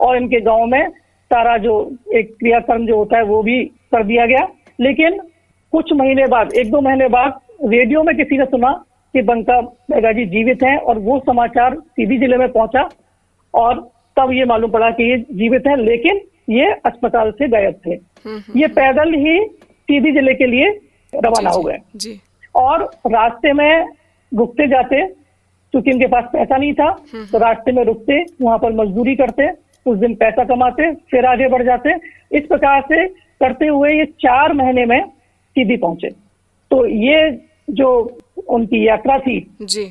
और 0.00 0.16
इनके 0.16 0.40
गाँव 0.40 0.66
में 0.66 0.88
सारा 1.30 1.56
जो 1.58 1.78
एक 2.14 2.34
क्रियाक्रम 2.38 2.86
जो 2.86 2.96
होता 2.96 3.16
है 3.18 3.24
वो 3.24 3.42
भी 3.42 3.62
कर 3.94 4.04
दिया 4.04 4.26
गया। 4.26 4.46
लेकिन 4.80 5.18
कुछ 5.72 5.92
महीने 5.92 6.26
बाद 6.26 6.52
एक 6.58 6.70
दो 6.70 6.80
महीने 6.80 7.08
बाद 7.08 7.38
रेडियो 7.64 8.02
में 8.02 8.14
किसी 8.16 8.38
ने 8.38 8.44
सुना 8.44 8.72
कि 9.14 9.22
बंका 9.22 9.60
बेगा 9.90 10.12
जी 10.12 10.24
जीवित 10.26 10.62
हैं 10.64 10.76
और 10.78 10.98
वो 10.98 11.18
समाचार 11.26 11.74
सीधी 11.74 12.18
ज़िले 12.18 12.36
में 12.36 12.48
पहुँचा 12.52 12.88
और 13.54 13.80
तब 14.16 14.32
ये 14.32 14.44
मालूम 14.44 14.70
पड़ा 14.70 14.90
कि 14.90 15.10
ये 15.10 15.16
जीवित 15.32 15.66
हैं 15.66 15.76
लेकिन 15.76 16.20
ये 16.50 16.70
अस्पताल 16.86 17.30
से 17.30 17.48
गायब 17.48 17.74
थे। 17.86 17.90
हम्म 17.90 18.58
ये 18.60 18.66
पैदल 18.76 19.14
ही 19.14 19.38
सीधी 19.88 20.12
ज़िले 20.12 20.34
के 20.34 20.46
लिए 20.46 20.68
रवाना 21.12 21.50
हो 21.50 21.62
गए। 21.62 22.16
और 22.54 22.84
रास्ते 23.08 23.52
में 23.52 23.86
रुकते 24.32 24.66
जाते 24.68 25.04
क्योंकि 25.06 25.90
इनके 25.90 26.06
पास 26.06 26.24
पैसा 26.32 26.56
नहीं 26.56 26.72
था 26.74 26.90
तो 27.24 27.38
रास्ते 27.38 27.72
में 27.72 27.84
रुकते 27.84 28.24
वहाँ 28.42 28.58
पर 28.58 28.72
मजदूरी 28.74 29.14
करते 29.16 29.48
उस 29.86 29.98
दिन 29.98 30.14
पैसा 30.16 30.44
कमाते 30.44 30.92
फिर 31.10 31.26
आगे 31.26 31.48
बढ़ 31.48 31.62
जाते। 31.64 31.94
इस 32.32 32.46
प्रकार 32.46 32.80
से 32.82 33.06
करते 33.40 33.66
हुए 33.66 33.92
ये 33.92 34.04
चार 34.20 34.52
महीने 34.54 34.84
में 34.86 35.00
सीधी 35.02 35.76
पहुँचे। 35.76 36.08
तो 36.70 36.84
ये 36.86 37.30
जो 37.72 37.90
उनकी 38.48 38.86
यात्रा 38.86 39.18
थी 39.18 39.38
जी। 39.62 39.84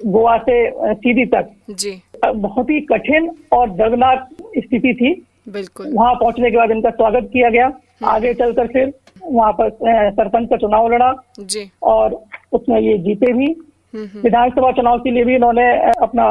गोवा 0.00 0.36
से 0.40 0.94
सीधी 0.94 1.24
तक 1.26 1.50
जी। 1.72 2.00
बहुत 2.26 2.70
ही 2.70 2.80
कठिन 2.86 3.30
और 3.52 3.70
दर्दनाक 3.72 4.28
स्थिति 4.58 4.94
थी। 4.94 5.12
बिल्कुल। 5.48 5.92
वहाँ 5.92 6.14
पहुँचने 6.14 6.50
के 6.50 6.56
बाद 6.56 6.70
इनका 6.70 6.90
स्वागत 6.92 7.28
किया 7.32 7.50
गया। 7.50 7.70
आगे 8.06 8.32
चलकर 8.34 8.66
फिर 8.68 8.92
वहाँ 9.24 9.52
पर 9.52 9.70
सरपंच 10.10 10.48
का 10.50 10.56
चुनाव 10.56 10.92
लड़ा। 10.92 11.12
जी। 11.40 11.70
और 11.82 12.22
उसमें 12.52 12.80
ये 12.80 12.96
जीते 12.98 13.32
भी। 13.32 13.46
हम्म 13.46 14.04
हम्म, 14.04 14.20
विधानसभा 14.20 14.70
चुनाव 14.72 14.98
के 14.98 15.10
लिए 15.10 15.24
भी 15.24 15.34
इन्होंने 15.34 15.66
अपना 16.02 16.26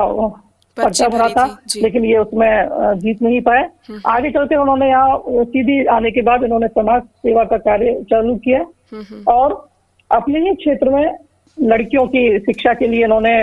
पर्चा 0.77 1.07
भरा 1.07 1.27
था। 1.29 1.45
लेकिन 1.77 2.05
ये 2.05 2.17
उसमें 2.17 2.97
जीत 2.99 3.21
नहीं 3.21 3.41
पाए। 3.41 3.67
आगे 4.07 4.29
चलते 4.31 4.55
उन्होंने 4.55 4.89
यहाँ 4.89 5.17
सीधी 5.27 5.85
आने 5.87 6.11
के 6.11 6.21
बाद 6.21 6.43
इन्होंने 6.43 6.67
समाज 6.67 7.01
सेवा 7.01 7.43
का 7.43 7.57
कार्य 7.59 7.93
चालू 8.09 8.35
किया। 8.35 8.59
हम्म 8.59 9.01
हम्म, 9.01 9.23
और 9.27 9.69
अपने 10.11 10.39
ही 10.39 10.55
क्षेत्र 10.55 10.89
में 10.89 11.17
लड़कियों 11.57 12.05
की 12.07 12.39
शिक्षा 12.39 12.73
के 12.73 12.87
लिए 12.87 13.03
इन्होंने 13.03 13.37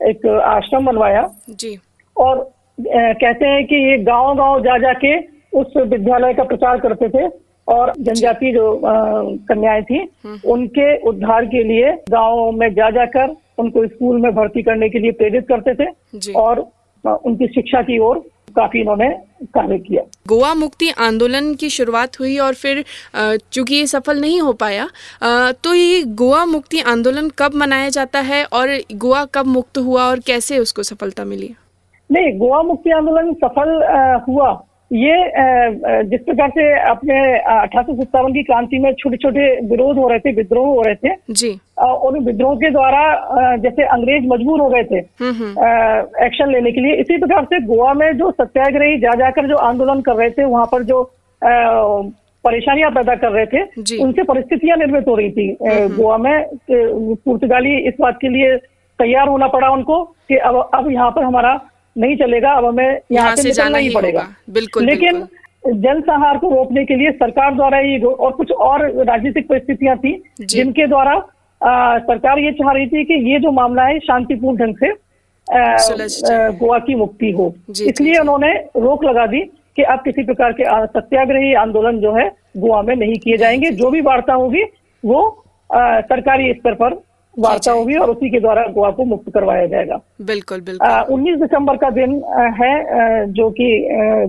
एक 0.00 0.26
आश्रम 0.26 0.86
बनवाया। 0.86 1.28
जी। 1.50 1.76
और 2.16 2.50
कहते 2.78 3.46
हैं 3.46 3.64
कि 3.66 3.76
ये 3.76 3.96
गाँव 4.04 4.34
गाँव 4.36 4.60
जा 4.60 4.76
जाके 4.78 5.16
उस 5.58 5.76
विद्यालय 5.76 6.34
का 6.34 6.44
प्रचार 6.44 6.80
करते 6.80 7.08
थे। 7.08 7.26
और 7.74 7.92
जनजाति 7.98 8.52
जो 8.52 8.80
कन्याएँ 9.48 9.82
थी 9.82 10.00
उनके 10.52 10.96
उद्धार 11.08 11.44
के 11.46 11.62
लिए 11.64 11.92
गाँव 12.10 12.50
में 12.52 12.72
जा 12.74 12.90
जाकर 12.90 13.36
उनको 13.58 13.86
स्कूल 13.86 14.20
में 14.20 14.34
भर्ती 14.34 14.62
करने 14.62 14.88
के 14.88 14.98
लिए 14.98 15.12
प्रेरित 15.12 15.46
करते 15.52 15.74
थे 15.74 16.32
और 16.32 16.66
उनकी 17.04 17.46
शिक्षा 17.46 17.82
की 17.82 17.98
ओर 17.98 18.18
काफ़ी 18.56 18.80
इन्होंने 18.80 19.08
कार्य 19.54 19.78
किया। 19.78 20.02
गोवा 20.28 20.52
मुक्ति 20.54 20.88
आंदोलन 20.98 21.54
की 21.54 21.68
शुरुआत 21.70 22.18
हुई 22.20 22.36
और 22.38 22.54
फिर 22.54 22.84
चूँकि 23.52 23.74
ये 23.74 23.86
सफल 23.86 24.20
नहीं 24.20 24.40
हो 24.40 24.52
पाया 24.52 24.88
तो 25.64 25.74
ये 25.74 26.02
गोवा 26.22 26.44
मुक्ति 26.44 26.80
आंदोलन 26.92 27.28
कब 27.38 27.54
मनाया 27.54 27.88
जाता 27.88 28.20
है 28.20 28.44
और 28.44 28.76
गोवा 28.94 29.24
कब 29.34 29.46
मुक्त 29.46 29.78
हुआ 29.78 30.04
और 30.04 30.18
कैसे 30.18 30.58
उसको 30.58 30.82
सफलता 30.82 31.24
मिली? 31.24 31.54
नहीं 32.10 32.38
गोवा 32.38 32.62
मुक्ति 32.62 32.90
आंदोलन 32.90 33.32
सफल 33.44 33.70
हुआ 34.28 34.50
ये 34.90 35.16
जिस 36.02 36.20
प्रकार 36.20 36.50
से 36.50 36.62
अपने 36.90 37.16
अठारह 37.38 38.28
की 38.28 38.42
क्रांति 38.42 38.78
में 38.78 38.92
छोटे 38.92 39.16
छोटे 39.16 39.48
विरोध 39.68 39.98
हो 39.98 40.08
रहे 40.08 40.18
थे 40.18 40.32
विद्रोह 40.32 40.66
हो 40.66 40.82
रहे 40.82 40.94
थे 40.94 41.14
जी। 41.32 41.50
उन 42.08 42.18
विद्रोह 42.24 42.54
के 42.56 42.70
द्वारा 42.70 43.56
जैसे 43.56 43.84
अंग्रेज़ 43.86 44.26
मजबूर 44.26 44.60
हो 44.60 44.68
गए 44.68 44.82
थे 44.84 44.98
हम्म 45.20 45.32
हम्म। 45.34 46.24
एक्शन 46.26 46.50
लेने 46.52 46.72
के 46.72 46.80
लिए 46.80 46.94
इसी 46.94 47.16
प्रकार 47.16 47.44
से 47.44 47.60
गोवा 47.66 47.92
में 47.94 48.10
जो 48.18 48.30
सत्याग्रही 48.30 48.98
जा 48.98 49.14
जाकर 49.18 49.48
जो 49.48 49.56
आंदोलन 49.66 50.00
कर 50.00 50.16
रहे 50.16 50.30
थे 50.30 50.44
वहाँ 50.46 50.66
पर 50.72 50.82
जो 50.82 51.02
परेशानियाँ 52.44 52.90
पैदा 52.90 53.14
कर 53.14 53.32
रहे 53.32 53.46
थे 53.46 53.98
उनसे 54.02 54.22
परिस्थितियाँ 54.24 54.76
निर्मित 54.76 55.08
हो 55.08 55.14
रही 55.16 55.30
थी। 55.30 55.56
गोवा 55.96 56.16
में 56.18 56.44
पुर्तगाली 56.70 57.76
इस 57.88 57.94
बात 58.00 58.18
के 58.20 58.28
लिए 58.28 58.56
तैयार 58.98 59.28
होना 59.28 59.46
पड़ा 59.48 59.68
उनको 59.70 60.04
कि 60.28 60.36
अब 60.36 60.68
अब 60.74 60.90
यहाँ 60.90 61.10
पर 61.10 61.24
हमारा 61.24 61.54
नहीं 61.98 62.16
चलेगा 62.16 62.50
अब 62.52 62.64
हमें 62.64 63.00
यहाँ 63.12 63.34
से 63.36 63.42
निकलना 63.42 63.52
जाना 63.54 63.78
ही 63.78 63.88
पड़ेगा। 63.94 64.26
बिल्कुल, 64.50 64.84
लेकिन 64.84 65.26
जनसंहार 65.66 66.38
को 66.38 66.50
रोकने 66.50 66.84
के 66.84 66.96
लिए 66.96 67.10
सरकार 67.12 67.54
द्वारा 67.54 67.78
ही 67.78 67.98
और 68.00 68.32
कुछ 68.32 68.52
और 68.52 68.86
राजनीतिक 69.04 69.48
परिस्थितियाँ 69.48 69.96
थी 69.98 70.22
जिनके 70.42 70.86
द्वारा 70.86 71.18
सरकार 72.00 72.38
ये 72.38 72.52
चाह 72.52 72.72
रही 72.72 72.86
थी 72.86 73.04
कि 73.04 73.14
ये 73.30 73.38
जो 73.40 73.50
मामला 73.52 73.84
है 73.84 73.98
शांतिपूर्ण 74.00 74.56
ढंग 74.58 74.74
से 74.76 74.92
गोवा 76.58 76.78
की 76.78 76.94
मुक्ति 76.94 77.30
हो। 77.30 77.54
इसलिए 77.80 78.18
उन्होंने 78.18 78.52
रोक 78.76 79.04
लगा 79.04 79.26
दी 79.26 79.40
कि 79.76 79.82
अब 79.84 79.98
किसी 79.98 80.22
प्रकार 80.24 80.52
के 80.52 80.64
सत्याग्रही 80.88 81.52
आंदोलन 81.56 81.98
जो 82.00 82.12
है 82.14 82.28
गोवा 82.56 82.80
में 82.82 82.94
नहीं 82.96 83.18
किए 83.18 83.36
जाएँगे। 83.36 83.70
जो 83.72 83.90
भी 83.90 84.00
वार्ता 84.00 84.34
होगी 84.34 84.62
वो 85.02 85.20
सरकारी 85.70 86.52
स्तर 86.54 86.74
पर 86.74 86.94
वार्ता। 87.38 87.72
होगी 87.72 87.96
और 87.96 88.10
उसी 88.10 88.30
के 88.30 88.40
द्वारा 88.40 88.66
गोवा 88.66 88.90
को 88.90 89.04
मुक्त 89.04 89.30
करवाया 89.34 89.66
जाएगा। 89.66 90.00
बिल्कुल 90.22 90.60
बिल्कुल। 90.60 91.14
उन्नीस 91.14 91.38
दिसंबर 91.38 91.76
का 91.76 91.90
दिन 91.90 92.14
है 92.60 93.26
जो 93.32 93.50
कि 93.50 93.68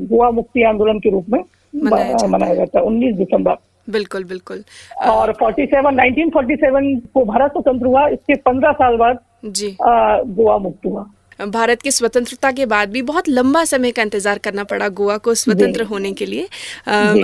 गोवा 0.06 0.30
मुक्ति 0.32 0.64
आंदोलन 0.64 1.00
के 1.00 1.10
रूप 1.10 1.30
में 1.30 1.40
मनाया 1.76 2.06
जाता 2.06 2.26
है। 2.26 2.32
मनाया 2.32 2.56
जाता 2.56 2.80
है 2.80 2.86
उन्नीस 2.86 3.16
दिसंबर। 3.16 3.56
बिल्कुल 3.90 4.24
बिल्कुल। 4.24 4.64
और 5.10 5.32
47 5.34 6.00
1947 6.00 7.00
को 7.14 7.26
भारत 7.26 7.52
स्वतंत्र 7.52 7.86
हुआ 7.86 8.08
इसके 8.08 8.36
15 8.42 8.72
साल 8.72 8.98
बाद 8.98 9.20
जी। 9.46 9.76
गोवा 9.82 10.58
मुक्त 10.58 10.86
हुआ। 10.86 11.06
भारत 11.40 11.82
की 11.82 11.92
स्वतंत्रता 11.92 12.52
के 12.52 12.66
बाद 12.66 12.92
भी 12.92 13.02
बहुत 13.04 13.30
लंबा 13.30 13.64
समय 13.66 13.92
का 13.92 14.02
इंतज़ार 14.02 14.38
करना 14.38 14.64
पड़ा 14.64 14.88
गोवा 14.90 15.18
को 15.18 15.34
स्वतंत्र 15.36 15.84
होने 15.84 16.12
के 16.14 16.26
लिए। 16.26 16.48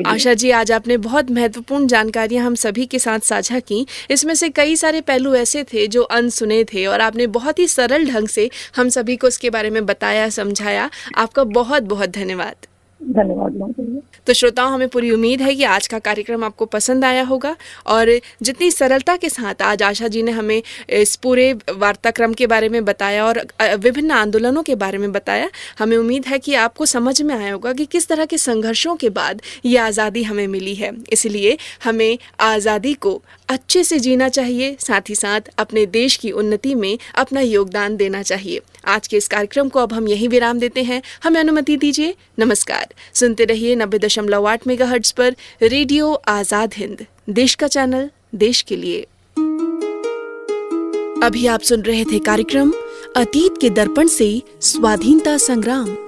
आशा 0.06 0.34
जी 0.34 0.52
आज 0.52 0.72
आपने 0.72 0.98
बहुत 1.00 1.32
महत्वपूर्ण 1.32 1.88
जानकारियाँ 1.88 2.46
हम 2.46 2.56
सभी 2.58 2.86
के 2.86 3.00
साथ 3.00 3.20
साझा 3.22 3.60
की। 3.62 3.86
इसमें 4.12 4.34
से 4.36 4.50
कई 4.52 4.76
सारे 4.76 5.02
पहलू 5.04 5.36
ऐसे 5.36 5.64
थे 5.64 5.88
जो 5.88 6.04
अनसुने 6.04 6.64
थे 6.64 6.86
और 6.86 7.02
आपने 7.02 7.28
बहुत 7.30 7.60
ही 7.60 7.68
सरल 7.68 8.06
ढंग 8.06 8.28
से 8.28 8.50
हम 8.76 8.90
सभी 8.90 9.16
को 9.16 9.28
इसके 9.28 9.50
बारे 9.50 9.70
में 9.70 9.86
बताया 9.86 10.30
समझाया। 10.32 10.90
आपका 11.16 11.44
बहुत 11.44 11.84
बहुत 11.86 12.10
धन्यवाद। 12.12 12.68
धन्यवाद 13.02 14.04
तो 14.28 14.34
श्रोताओं, 14.34 14.72
हमें 14.72 14.88
पूरी 14.90 15.10
उम्मीद 15.12 15.42
है 15.42 15.54
कि 15.56 15.64
आज 15.66 15.88
का 15.88 15.98
कार्यक्रम 16.00 16.44
आपको 16.44 16.66
पसंद 16.68 17.06
आया 17.06 17.24
होगा 17.24 17.56
और 17.88 18.10
जितनी 18.42 18.70
सरलता 18.72 19.16
के 19.18 19.30
साथ 19.30 19.62
आज 19.62 19.84
आशा 19.84 20.08
जी 20.08 20.24
ने 20.24 20.32
हमें 20.32 20.62
इस 20.92 21.16
पूरे 21.16 21.52
वार्ताक्रम 21.54 22.34
के 22.34 22.48
बारे 22.48 22.70
में 22.70 22.84
बताया 22.86 23.26
और 23.26 23.40
विभिन्न 23.78 24.12
आंदोलनों 24.12 24.64
के 24.64 24.76
बारे 24.76 24.98
में 24.98 25.12
बताया, 25.12 25.50
हमें 25.80 25.98
उम्मीद 25.98 26.26
है 26.26 26.40
कि 26.40 26.54
आपको 26.56 26.86
समझ 26.88 27.22
में 27.22 27.36
आया 27.36 27.52
होगा 27.54 27.74
कि 27.74 27.86
किस 27.88 28.08
तरह 28.08 28.26
के 28.26 28.38
संघर्षों 28.40 28.96
के 28.96 29.10
बाद 29.12 29.42
ये 29.66 29.78
आज़ादी 29.80 30.24
हमें 30.24 30.48
मिली 30.48 30.76
है। 30.76 30.92
इसलिए 31.14 31.58
हमें 31.84 32.18
आज़ादी 32.42 32.94
को 32.96 33.22
अच्छे 33.50 33.84
से 33.84 34.00
जीना 34.00 34.30
चाहिए, 34.30 34.76
साथ 34.80 35.10
ही 35.10 35.16
साथ 35.16 35.42
अपने 35.58 35.86
देश 35.86 36.16
की 36.16 36.32
उन्नति 36.32 36.76
में 36.76 36.98
अपना 37.16 37.42
योगदान 37.42 37.98
देना 37.98 38.22
चाहिए। 38.22 38.62
आज 38.86 39.08
के 39.08 39.18
इस 39.18 39.28
कार्यक्रम 39.28 39.70
को 39.70 39.80
अब 39.80 39.94
हम 39.94 40.08
यही 40.08 40.28
विराम 40.28 40.60
देते 40.60 40.84
हैं। 40.84 41.02
हमें 41.24 41.40
अनुमति 41.40 41.78
दीजिए। 41.78 42.16
नमस्कार। 42.40 42.94
सुनते 43.14 43.46
रहिए 43.46 43.76
नब्बे 43.76 44.00
दशमलव 44.00 44.48
आठ 44.48 44.68
मेगा 44.68 44.86
हर्ट्स 44.86 45.12
पर 45.12 45.36
रेडियो 45.62 46.14
आज़ाद 46.14 46.74
हिंद। 46.74 47.06
देश 47.30 47.56
का 47.56 47.68
चैनल, 47.68 48.10
देश 48.36 48.62
के 48.62 48.76
लिए। 48.76 49.02
अभी 51.24 51.46
आप 51.48 51.62
सुन 51.62 51.82
रहे 51.82 52.04
थे 52.04 52.20
कार्यक्रम 52.20 52.74
अतीत 53.18 53.62
के 53.62 53.70
दर्पण 53.70 54.08
से 54.08 54.42
स्वाधीनता 54.62 55.38
संग्राम। 55.38 56.05